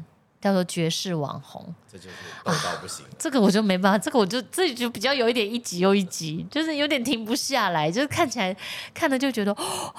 [0.40, 1.62] 叫做《绝世网红》。
[1.92, 2.10] 这就是
[2.44, 3.04] 逗到不行。
[3.18, 8.56] 这个我就没办法，这个我就这就比较有一点一集又一集，就是有点停不下来，就是看起来
[8.94, 9.96] 看的就觉得哦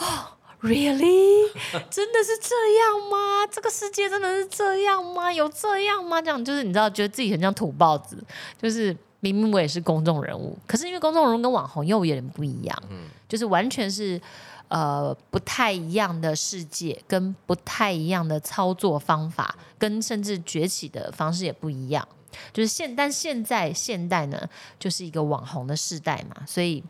[0.62, 1.52] ，really，
[1.90, 3.46] 真的是这样吗？
[3.52, 5.34] 这个世界真的是这样吗？
[5.34, 6.22] 有这样吗？
[6.22, 8.24] 这样就是你知道，觉得自己很像土包子，
[8.62, 14.22] 就是明明我也是公众人物，可是因为公众人物跟网红又有点不一样，嗯就是完全是。
[14.70, 22.08] 呃，不太一样的世界，跟不太一样的操作方法，跟甚至崛起的方式也不一样。
[22.54, 24.40] 就是现，但现在现代呢，
[24.78, 26.84] 就是一个网红的时代嘛，所以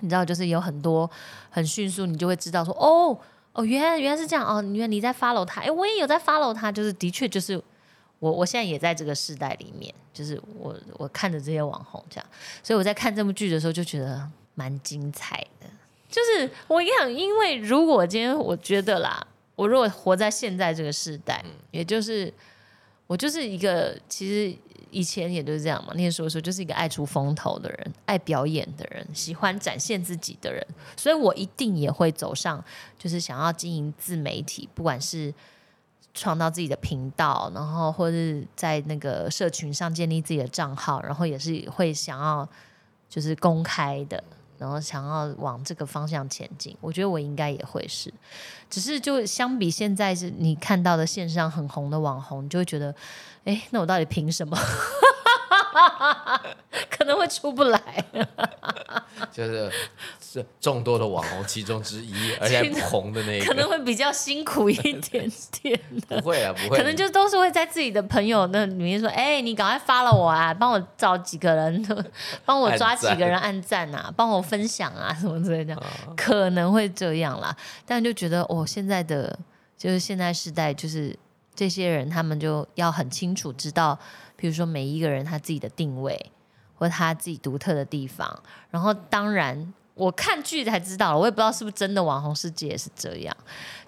[0.00, 1.10] 你知道，就是有很多
[1.48, 3.18] 很迅速，你就会知道说，哦
[3.54, 7.58] 哦，原来原来是这样哦，原来你在 follow 他，哎，我也有在 follow 他，就是的确就是
[8.18, 12.26] 我我现在也在这个时代里面，就是我我看着这些网红这样，
[12.62, 15.66] 所以我在看这部剧的时候就觉得蛮精彩的。
[16.08, 22.32] 就是我跟你讲，因为如果今天我觉得啦，我如果活在现在这个时代，也就是
[23.06, 24.56] 我就是一个其实
[24.90, 32.64] 以前也就是这样嘛，念书的时候就是一个爱出风头的人，爱表演的人，喜欢展现自己的人，所以我一定也会走上
[32.98, 35.32] 就是想要经营自媒体，不管是
[36.18, 42.48] 创造自己的频道，然后或者是在那个社群上建立自己的账号，然后也是会想要
[43.08, 44.22] 就是公开的。
[44.58, 48.12] 然后想要往这个方向前进，我觉得我应该也会是，
[48.68, 52.92] 只是就相比现在是你看到的线上很红的网红，你就会觉得，
[53.44, 54.58] 哎，那我到底凭什么？
[56.90, 58.04] 可能会出不来。
[59.30, 59.70] 就是
[60.38, 65.00] 是众多的网红其中之一， 而且红的那一个，可能会比较辛苦一点
[65.60, 72.04] 点的，不会啊，不会，可能就都是会在自己的朋友那里面说，哎、你赶快发了我啊，帮我找几个人，
[72.44, 75.76] 帮我抓几个人按赞啊，帮我分享啊，什么之类的，
[76.16, 77.56] 可能会这样啦。
[77.84, 79.38] 但就觉得哦，现在的
[79.76, 81.18] 就是现在时代，就是
[81.54, 83.98] 这些人他们就要很清楚知道，
[84.36, 86.32] 比如说每一个人他自己的定位。
[86.80, 93.36] 或他自己独特的地方，然后当然我看剧才知道了，我也不知道是不是真的网红世界也是这样，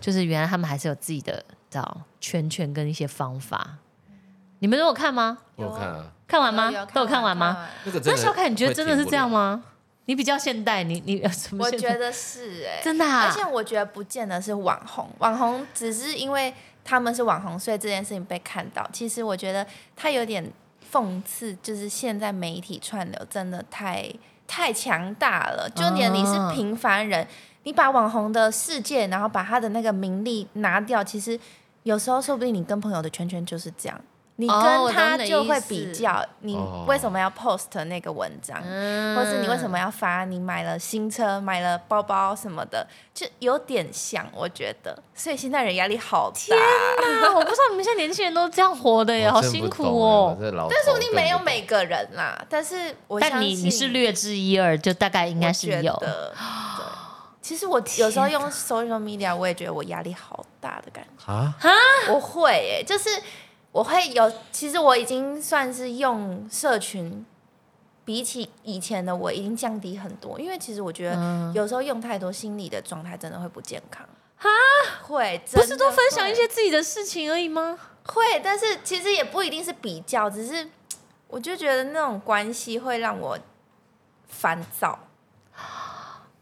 [0.01, 3.79] 就是原来他们还是有自己的知道圈圈跟一些方法。
[4.59, 5.39] 你们都有看吗？
[5.57, 6.87] 我有看啊，看完吗有有？
[6.87, 7.67] 都有看完吗？？
[7.85, 9.31] 那个那小凯，你觉得真的是这样？
[9.31, 9.63] 吗？
[10.07, 11.71] 你比较现代，你你什么我？
[11.71, 16.53] 觉得是哎、真的啊而且我觉得不见得是网红，网红只是因为
[16.85, 18.85] 他们是网红，所以这件事情被看到。
[18.93, 20.53] 其实我觉得他有点
[20.91, 24.13] 讽刺，就是现在媒体串流真的太
[24.51, 27.25] 太强大了，就连你是哦平凡人，
[27.63, 31.39] 你把网红的世界，然后把他的那个名利拿掉，其实
[31.85, 34.01] 有时候说不定你跟朋友的圈圈就是这样，
[34.41, 44.99] 你跟他就会比较，你哦为什么要 post 那个文章，嗯或是你为什么要发你买了新车、买了包包什么的，就有点像，我觉得。
[45.15, 47.35] 所以现在人压力好大，啊？
[47.35, 52.43] 我不知道你们现在年轻人都这样活的耶，好辛苦哦但说不定没有每个人啦。
[52.49, 55.95] 但是我但相信你你是略知一二，就大概应该是有。
[55.97, 56.33] 得
[56.79, 56.87] 对。
[57.43, 61.33] 其实我有时候用 social media，我也觉得我压力好大的感觉。
[61.33, 61.53] 啊，
[62.09, 63.11] 我会诶、就是
[63.73, 67.25] 我会有，其实我已经算是用社群，
[68.05, 70.39] 比起以前的我已经降低很多。
[70.41, 74.07] 因为其实我觉嗯得有时候用太多，心理的状态真的会不健康。
[75.03, 77.79] 会，不是都分享一些自己的事情而已吗？
[78.07, 80.67] 会，但是其实也不一定是比较，只是
[81.29, 83.39] 我就觉得那种关系会让我
[84.29, 84.99] 烦躁。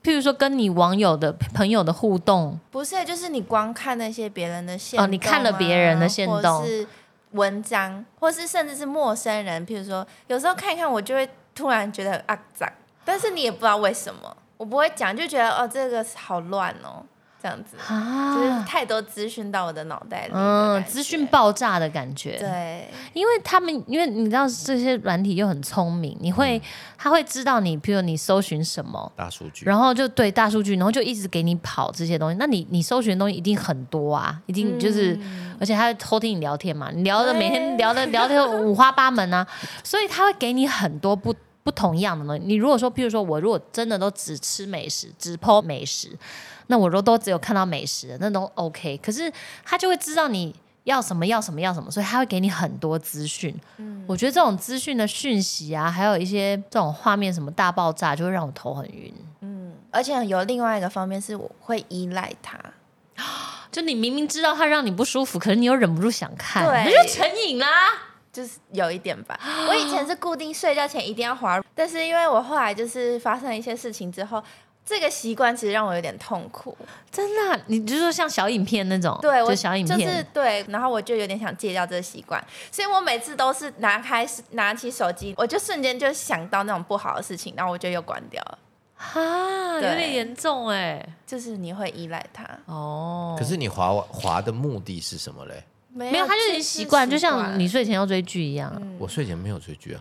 [0.03, 6.87] 譬如说跟你网友的朋友的互动，不是，就是你光看那些别人的线、啊哦你看了别人的线动是
[7.33, 12.73] 文章，或是甚至是陌生人，譬如说，有时候看一看，我就会突然觉得很肮脏，
[13.05, 17.05] 但是你也不知道为什么，我不会讲，就觉得哦，这个好乱哦，
[17.41, 21.19] 这样子，啊就是啊，太多资讯到我的脑袋里，嗯，资讯。
[21.31, 22.39] 爆炸的感觉。
[22.39, 26.61] 对，因为他们，因为你知道这些软体又很聪明，你会，
[26.97, 32.37] 他会知道你，比如你搜寻什么，大数据，然后就对大数据，然后就一直给你跑这些东西。
[32.39, 35.19] 那你你搜寻的东西一定很多啊，一定就是，
[35.61, 39.47] 而且他会偷听你聊天嘛，你聊的每天 聊的聊的五花八门啊，
[39.85, 42.43] 所以他会给你很多不不同样的东西。
[42.45, 46.11] 你如果说，譬如说我如果真的都只吃美食，只剖美食，
[46.69, 48.97] 那我如果都只有看到美食，那都 OK。
[48.99, 49.33] 可是
[49.65, 50.55] 他就会知道你。
[50.85, 53.55] 要什么要什么要什么，所以他会给你很多资讯。
[54.07, 59.13] 我觉得这种资讯的讯息啊，还有一些这种画面什么大爆炸，就会让我头很晕。
[59.43, 62.59] 嗯而且有另外一个方面是我会依赖他，
[63.71, 67.69] 就你明明知道它让你不舒服，可是你又忍不住想看，对那就成瘾啦。
[68.39, 69.37] 就是有一点吧。
[69.69, 74.41] 我以前是固定睡觉前一定要滑，但是因为我后来就是发生了一些事情之后，
[74.87, 76.77] 这个习惯其实让我有点痛苦。
[77.11, 88.59] 真的啊、你就说像小影片那种，对，我就小影片，就是对，然后我就有点想戒掉这个习惯，所以我每次都是拿开拿起手机，我就瞬间就想到那种不好的事情，然后我就又关掉了。
[88.95, 91.05] 哈，有点严重哎。
[91.27, 95.63] 就是你会依赖它，哦，可是你滑滑的目的是什么嘞？
[95.99, 97.67] 没没有，他就就是是习惯，就像你。
[97.67, 98.73] 睡前要追剧一样。
[98.81, 100.01] 嗯我睡前没有追剧啊，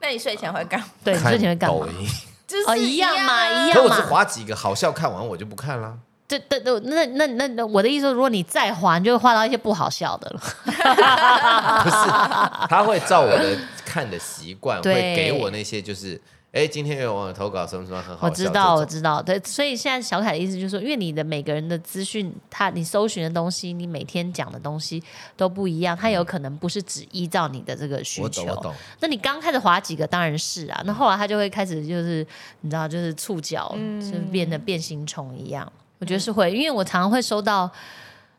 [0.00, 0.86] 那你睡前会干嘛？
[1.02, 1.86] 对，你睡前会干嘛抖？
[2.00, 2.08] 音。
[2.46, 5.96] 就是哦一样嘛啊一样嘛可我只划几个好笑，看完我就不看了。
[6.28, 10.40] 对对对，那那那那我的意思说，如果你再划，你就会滑到一些不好笑的了。
[10.64, 16.20] 不是，他会照我的看的习惯， 对会给我那些就是，
[16.54, 25.02] 哎，今天有网友投稿什么什么很好，我知道，我知道，对，所以现在小凯的意思就是说，因为你的每个人的资讯，他你搜寻的东西，你每天讲的东西
[25.36, 28.56] 都不一样，他有可能不是只依照你的这个需求我懂。
[28.56, 32.24] 我懂，那你刚开始划几个当然是啊，那后来他就会开始就是
[32.60, 35.70] 你知道，就是触角嗯就变得变形虫一样。
[35.98, 37.68] 我觉得是会，因为我常常会收到，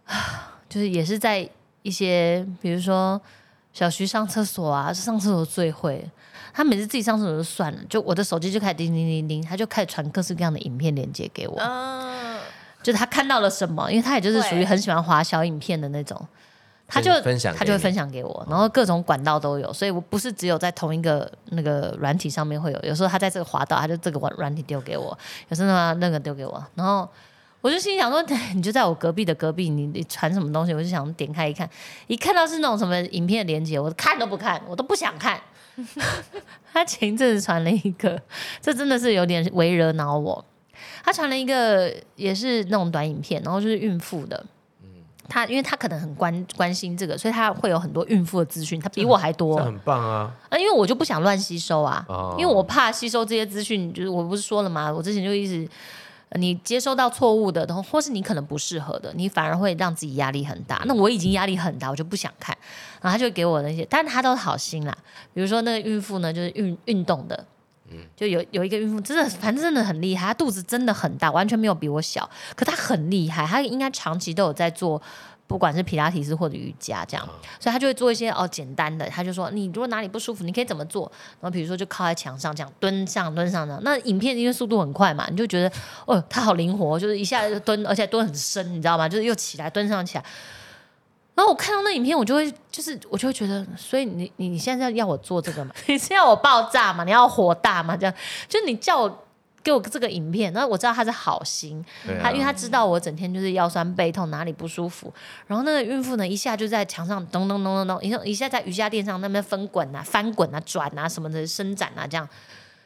[0.70, 1.46] 就是也是在
[1.82, 3.20] 一些比如说
[3.74, 6.10] 小徐上厕所啊，上厕所最会。
[6.56, 12.40] 他每次自己上厕所就算了，就我的手机就开始叮叮叮叮，他就开始传各式各样的影片链接给我，嗯，
[12.82, 16.26] 就是他看到了什么，因为他也就是属于很喜欢滑小影片的那种，
[16.88, 25.18] 他就分分享他就会分享给我，然后各种管道都有，所以我不是只有在同一个那个软体上面会有，有时候他在这个滑道，他就这个软软体丢给我，
[25.50, 27.06] 有时候呢那个丢给我，然后
[27.60, 30.74] 我就心里想说，你就在我隔壁的隔壁，你你传什么东西？
[30.74, 31.70] 我就想点开一看，
[32.08, 35.38] 一看到是那种什么影片的连接，我看都不看，我都不想看。
[36.72, 38.22] 他前一阵子传了一个，
[38.62, 40.44] 这真的是有点为惹恼我。
[41.04, 44.46] 他传了一个也是那种短影片，然后就是孕妇的。
[45.28, 49.58] 他因为他可能很关关心这个，所以他会有很多孕妇的资讯，他比我还多。
[49.58, 50.32] 这很棒啊！
[50.50, 54.94] 啊，因为我就不想乱吸收啊，哦因为我怕吸收这些资讯，就是我不是说了吗？
[54.94, 55.72] 我之前就一直，呃
[56.34, 60.82] 你接收到错误的，然后或是你可能不适合的，你反而会让自己压力很大。
[60.86, 62.58] 那我已经压力很大，我就不想看，
[63.02, 64.98] 然后他就给我那些，但是他都是好心啦，
[65.34, 67.46] 比如说那个孕妇呢，就是运运动的。
[68.16, 75.00] 就有有一个孕妇，真的，反正真的很厉害，她肚子真的很大，完全没有比我小，可她很厉害，她应该长期都有在做，
[75.48, 77.26] 不管是皮拉提斯或者瑜伽这样，
[77.60, 85.72] 所以他就会做一些哦简单的，他就说你如果哪里不舒服，你可以怎么做，然后比如说就靠在墙上这样蹲上蹲上这样，那影片因为速度很快嘛，你就觉得
[86.06, 89.08] 哦他好灵活，就是一下就蹲，而且蹲很深，你知道吗？
[89.08, 90.26] 就是又起来蹲上起来。
[91.36, 95.76] 然后我看到那影片，我就会就是我就会觉得，所以你你你现在要我做这个吗？
[95.86, 97.04] 你是要我爆炸吗？
[97.04, 97.96] 你要火大吗？
[97.98, 98.16] 这样
[98.48, 99.25] 就你叫我
[99.66, 102.22] 给我这个影片，然后我知道他是好心，啊。
[102.22, 105.12] 他因为他知道我整天就是腰酸背痛，哪里不舒服，
[105.48, 112.30] 然后那个孕妇呢一下就在墙上咚咚咚咚咚，一下一下在瑜伽垫上那边翻滚啊、翻滚啊、转啊什么的伸展啊，这样。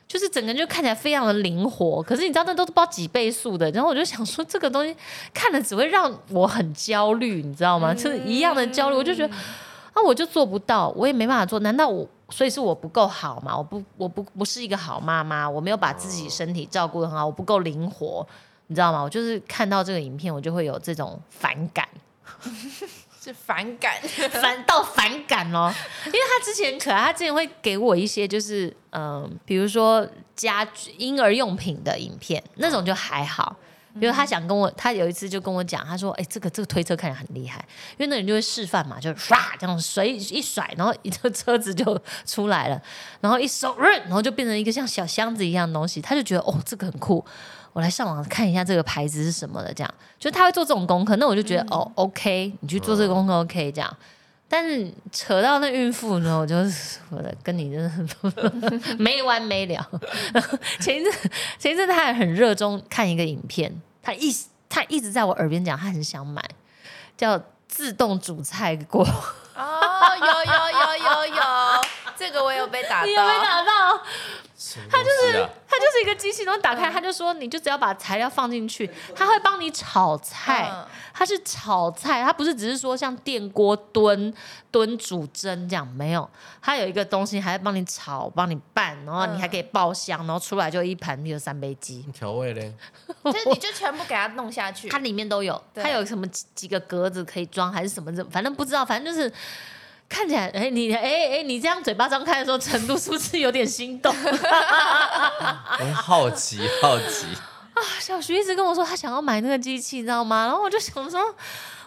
[0.07, 4.95] 就是整个人就看起来非常的灵活，可是你知道那都不知道几倍速的，然后我就想说这个东西
[5.35, 7.93] 看了只会让我很焦虑，你知道吗？
[7.93, 9.31] 就是一样的焦虑，我就觉得
[9.93, 13.57] 啊我就做不到，我也没办法做，难道我所以是我不够好嘛？
[13.57, 18.25] 我不我不不是一个好妈妈，我没有把自己身体照顾的很好，我不够灵活，
[18.67, 19.01] 你知道吗？
[19.01, 21.87] 我就是看到这个影片，我就会有这种反感。
[23.21, 23.95] 是反感，
[24.41, 25.69] 反到反感哦，
[26.05, 30.07] 因为他之前可爱，他之前会给我一些就是嗯、比如说
[30.37, 33.53] 家居婴儿用品的影片，那种就还好。
[33.99, 37.59] 比如他想跟我，他有一次就跟我讲，他说：“哎、这个这个推车看起来很厉害，
[37.97, 42.81] 因为那人就会示范嘛，就唰这样甩一甩，然后一个车子就出来了，
[43.21, 47.25] 然后一手，呃然后就变成一个像小箱子一样的东西，他就觉得哦，这个很酷，
[47.73, 49.93] 我来上网看一下这个牌子是什么的，这样。
[50.19, 53.97] 就他会做这种功课，那我就觉得、哦，OK，你去做这个功课 OK 这样。
[54.51, 57.93] 但是扯到那孕妇呢，我就是我的跟你真的
[58.97, 59.89] 没完没了。
[60.81, 61.13] 前一阵
[61.59, 63.71] 前一阵他还很热衷看一个影片，
[64.01, 64.35] 他一
[64.67, 66.43] 他一直在我耳边讲，他很想买，
[67.15, 69.05] 叫自动煮菜锅。
[69.55, 71.43] 哦，有有有有有，
[72.17, 74.01] 这个我有被打 你有没，打到？
[74.89, 80.69] 他就是它就是一个机器，然后打开，他就说，你就只要把材料放进去，它会帮你炒菜。
[80.71, 80.85] 嗯。
[81.13, 84.33] 它是炒菜，它不是只是说像电锅炖、
[84.71, 86.29] 炖、煮、蒸这样，没有，
[86.61, 92.73] 它有一个东西还会帮你炒、帮你拌，然后你还可以爆香，然后出来就一盘那个三杯鸡，调味嘞，
[93.25, 99.31] 就是你就全部给它弄下去， 它里面都有，它有什么几几个格子可以装，还是什么的，反正不知道，反正就是。
[100.09, 104.13] 看起来，哎、你，哎、哎、你这样嘴巴张开的时候，程度是不是有点心动？
[104.23, 107.27] 我 好奇好奇
[107.75, 110.47] 啊，小徐一直跟我说他想要买那个机器，你知道吗？
[110.47, 111.21] 然后我就想说，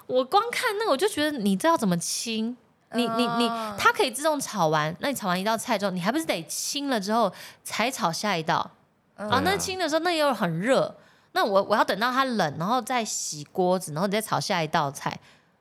[0.07, 2.57] 我光看那个我就觉得你这要怎么清？
[2.95, 7.33] 你你你哦，它可以自动炒完，那你炒完一道菜之后，你还不是得清了之后
[7.65, 8.71] 才炒下一道
[9.17, 9.41] 嗯啊？
[9.45, 10.95] 那清的时候那又很热，
[11.33, 15.19] 那我我要等到它冷，然后再洗锅子，然后你再炒下一道菜，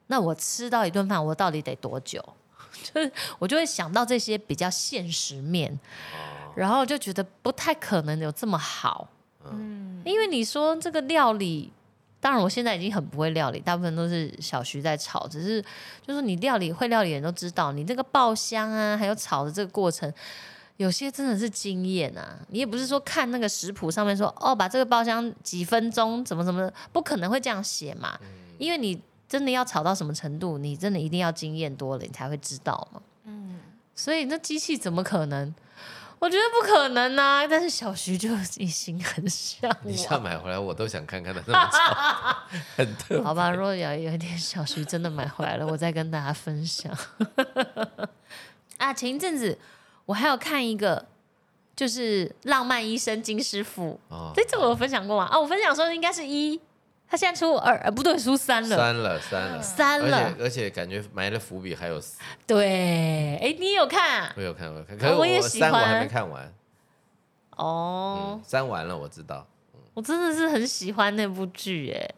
[0.08, 2.22] 那我吃到一顿饭我到底得多久？
[2.84, 5.80] 就是我就会想到这些比较现实面，
[6.56, 9.08] 然后就觉得不太可能有这么好。
[9.46, 11.72] 嗯，因为你说这个料理，
[12.20, 15.28] 当然我现在已经很不会料理，大部分都是小徐在炒。
[15.28, 15.64] 只是
[16.06, 20.14] 就是你料理会料理的人都知道，你这个爆香啊，还有炒的这个过程，
[20.78, 22.38] 有些真的是经验啊。
[22.50, 28.20] 你也不是说看那个食谱上面说哦，把这个爆香几分钟怎么怎么，不可能会这样写嘛。
[28.60, 29.02] 因为你
[29.32, 33.02] 真的要吵到什么程度，你真的一定要经验多了，你才会知道嘛。
[33.24, 33.62] 嗯，
[33.96, 35.56] 所以那机器怎么可能？
[36.20, 37.48] 我觉得不可能啊！
[37.48, 39.98] 但是小徐就一心很想你往。
[39.98, 46.94] 下买回来我都想看看他那么炒，很特好吧，如果有有一天小徐真的买回来了，我再跟大家分享。
[48.78, 49.58] 啊，前一阵子
[50.06, 51.08] 我还有看一个，
[51.74, 55.24] 就是《浪漫医生金师傅哦》，这这我有分享过吗？
[55.32, 56.60] 啊，我分享说应该是一，
[57.12, 60.34] 他现在出二，呃，不对，出三了，三了三了，而三了。
[60.34, 60.44] 且。
[60.44, 64.22] 而且感觉埋了伏笔，还有死，对，哎，你有看？
[64.22, 66.54] 啊我有看我有看，可是我也喜三我还欢没看完，
[67.58, 68.40] 哦。
[68.40, 68.50] 嗯，？
[68.50, 69.46] 删完了我知道。
[69.94, 72.10] 我真的是很喜欢那部剧，哎，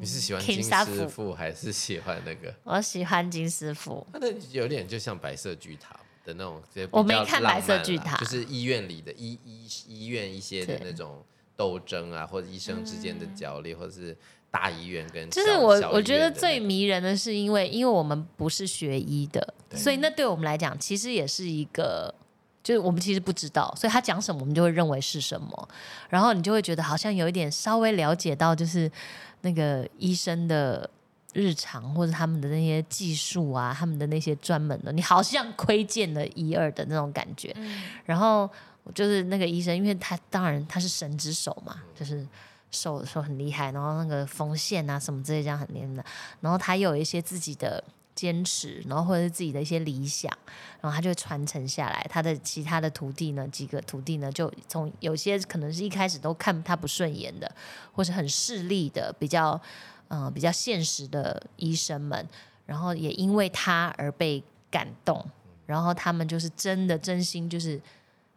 [0.00, 2.54] 你是喜欢 King 金师傅还是喜欢那个？
[2.64, 4.06] 我喜欢金师傅。
[4.10, 8.12] 它的有点就像白色巨塔的那种，这我没看白色漫巨塔。
[8.12, 10.80] 啦就是医院里的医医医院一些的对。
[10.82, 11.22] 那种
[11.60, 14.16] 斗争啊，或者医生之间的角力，或者是
[14.50, 22.14] 大医院跟就是我我觉得最迷人的是，因为因为我们不是学医的，所以那对我们来讲，其实也是一个，
[22.62, 25.68] 就是我们其实不知道，所以他讲什么，我们就会认为是什么，
[26.08, 28.90] 然后你就会觉得好像有一点稍微了解到，就是
[29.42, 30.88] 那个医生的
[31.34, 37.52] 日常或者他们的那些技术啊，他们的那些专门的，你好像窥见了一二的那种感觉。
[37.56, 37.82] 嗯。
[38.06, 38.50] 然后
[38.94, 42.26] 就是那个医生，因为他当然他是神之手嘛，就是
[42.70, 46.04] 手手很厉害，然后那个缝线啊什么之类这样很厉害的，
[46.40, 47.82] 然后他又有一些自己的
[48.14, 50.30] 坚持，然后或者是自己的一些理想，
[50.80, 52.06] 然后他就传承下来。
[52.10, 57.50] 他的其他的徒弟呢，几个徒弟呢，就从有些可能是一开始都看他不顺眼的，
[57.92, 59.60] 或是很势利的，比较
[60.08, 62.28] 嗯、比较现实的医生们，
[62.66, 65.24] 然后也因为他而被感动，
[65.66, 67.80] 然后他们就是真的真心就是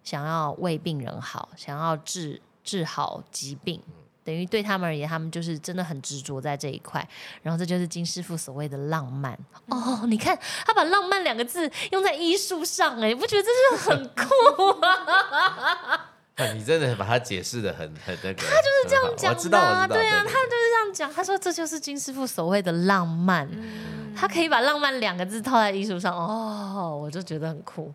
[0.04, 3.82] 想要为病人好，想要治治好疾病。
[4.26, 7.06] 等于对他们而言，他们就是真的很执着在这一块，
[7.42, 9.38] 然后这就是金师傅所谓的浪漫
[9.68, 10.06] 哦。
[10.08, 14.88] 你看他把“浪漫”两个字用在医术上，哎，你不觉得这是很 酷吗？
[16.36, 21.14] 啊你真的把它解释的很很那个，他就是这样讲我知道，我知道，对啊，他就是这样讲。
[21.14, 23.48] 他说这就是金师傅所谓的浪漫，
[24.16, 27.94] 他可以把浪漫两个字套在医术上，哦，我就觉得很酷。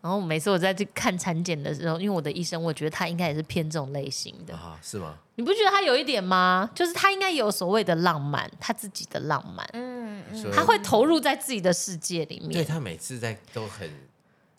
[0.00, 4.54] 然后每次我在去看产检的时候，因为我的医生，我觉得他应该也是偏这种类型的。
[4.54, 5.14] 啊，是吗？
[5.34, 6.68] 你不觉得他有一点吗？
[6.74, 10.22] 就是他应该有所谓的浪漫，他自己的浪漫，嗯
[10.52, 12.52] 他会投入在自己的世界里面。
[12.52, 13.90] 对他每次在都很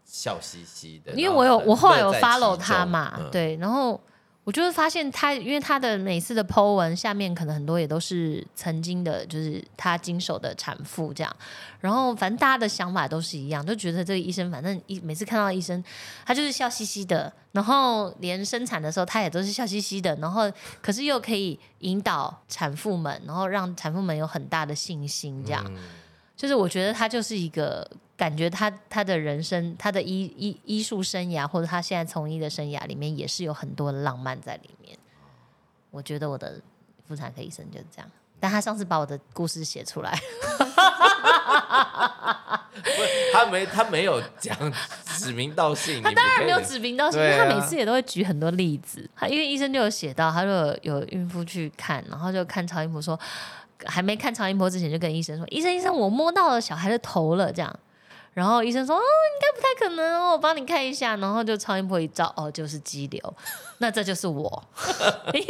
[0.05, 3.99] 笑嘻嘻的，因为我有后我后来有 follow 他嘛，嗯对，然后
[4.49, 11.35] 我就会发现他，因为他的每次的 po 文下面可能很多也都是曾经的，就是他经手的产妇这样，
[11.79, 15.83] 然后反正大家的想法都是一样，都觉得这个医生反正一每次看到医生，
[16.25, 25.63] 他就是笑嘻嘻的，然后连生产的时候他也都是笑嘻嘻的，然后可是又可以引导产妇们，然后让产妇们有很大的信心这样。
[25.67, 25.77] 嗯
[26.35, 27.85] 就是我觉得他就是一个
[28.19, 34.97] 感觉他他的人生，他的医医医术生涯，或者他现在从医的生涯里面，也是有很多的浪漫在里面。
[35.89, 36.59] 我觉得我的
[37.07, 40.19] 妇产科医生就是这样，但他上次把我的故事写出来，
[43.31, 44.53] 他没他没有讲
[45.05, 49.09] 指名道姓， 他当然没有指名道姓，因为他每次也都会举很多例子。
[49.15, 53.17] 他因为医生就有写到，他说有有孕妇去看，然后就看超音波说，
[53.85, 57.79] 还没看超音波之前就跟医生说，医生医生，我摸到了小孩的头了，这样。
[58.33, 63.35] 然后医生说：“哦，应该不太可能哦，我帮你看一下。”然后就超音波一照，哦，就是肌瘤。
[63.79, 64.63] 那这就是我，
[65.33, 65.47] 因为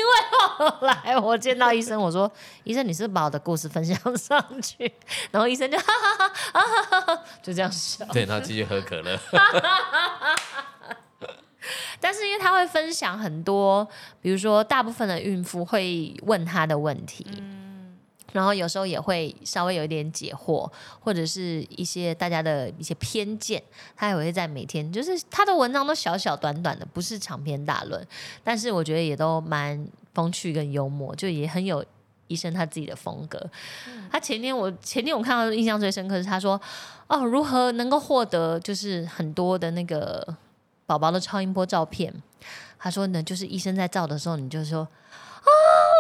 [0.58, 2.32] 后来我见到医生，我说
[2.64, 4.92] ：“医生，你是不是把我的故事分享上去？”
[5.32, 8.06] 然后医生就哈哈哈哈哈哈哈，就这样笑。
[8.14, 9.20] 对，然后继续喝可乐，
[12.00, 13.86] 但是因为他会分享很多，
[14.22, 17.26] 比如说大部分的孕妇会问他的问题，
[18.32, 20.70] 然后有时候也会稍微有一点解惑，
[21.00, 23.62] 或者是一些大家的一些偏见，
[23.96, 28.06] 他也会在每天，就是他的文章都小小短短的，不是长篇大论，
[28.44, 31.84] 但是我觉得也都蛮风趣跟幽默，就也很有
[32.28, 33.44] 医生他自己的风格。
[34.12, 36.60] 他前天我前天我看到印象最深刻是他说，
[37.08, 40.36] 哦，如何能够获得就是很多的那个
[40.86, 42.14] 宝宝的超音波照片。
[42.82, 45.50] 他说呢，就是医生在照的时候，你就说，哦，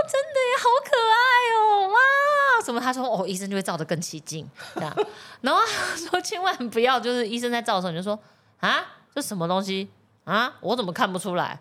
[0.07, 1.28] 真的耶，好可爱
[2.61, 2.79] 什么？
[2.79, 4.95] 他说哦，医生就会照得更起劲， 这样。
[5.41, 5.61] 然后
[5.95, 8.17] 说千万不要，就是医生在照的时候，你就说
[8.59, 9.89] 啊，这什么东西
[10.23, 10.53] 啊？
[10.61, 11.59] 我怎么看不出来？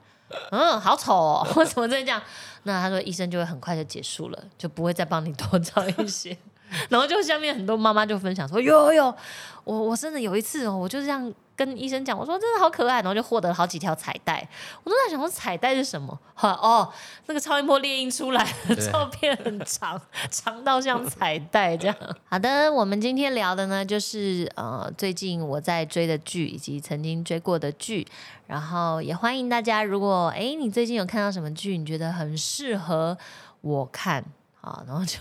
[0.51, 2.21] 嗯，好丑哦， 为什么这样？
[2.65, 6.37] 那他说医生就会很快就结束了，就不会再帮你多照一些。
[6.91, 9.17] 然后就下面很多妈妈就分享说，有有有，
[9.65, 14.49] 我我真的有一次哦，我就这样跟医生讲，我说真的好可爱，然后就获得了好几条彩带。
[14.85, 16.17] 我都在想说彩带是什么？
[16.35, 16.89] 哈哦，
[17.27, 20.01] 那个超音波猎鹰出来的照片很长，
[20.31, 21.97] 长到像彩带这样。
[22.31, 28.07] 好的，我们今天聊的呢，就是呃最近我在追的剧，以及曾经追过的剧。
[28.47, 33.19] 然后也欢迎大家，如果哎你最近有看到什么剧，你觉得很适合
[33.61, 34.25] 我看
[34.61, 35.19] 啊，然后就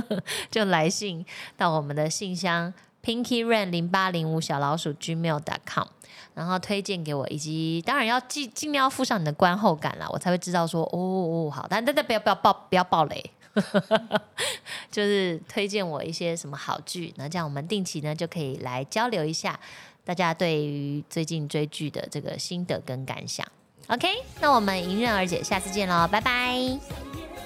[0.52, 1.24] 就来信
[1.56, 2.72] 到我们的信箱
[3.04, 5.86] pinky Ran 零八零五小老鼠 gmail.com，
[6.34, 13.30] 然后推荐给我，以及当然要尽尽量要附上你的观后感啦，我才会知道说哦哦好，但但但不要不要爆不要爆雷。
[14.92, 19.58] 就是推荐我一些什么好剧，那这样我们定期呢就可以来交流一下
[20.04, 23.44] 大家对于最近追剧的这个心得跟感想。
[23.88, 24.06] OK，
[24.40, 27.39] 那我们迎刃而解，下次见喽，拜拜。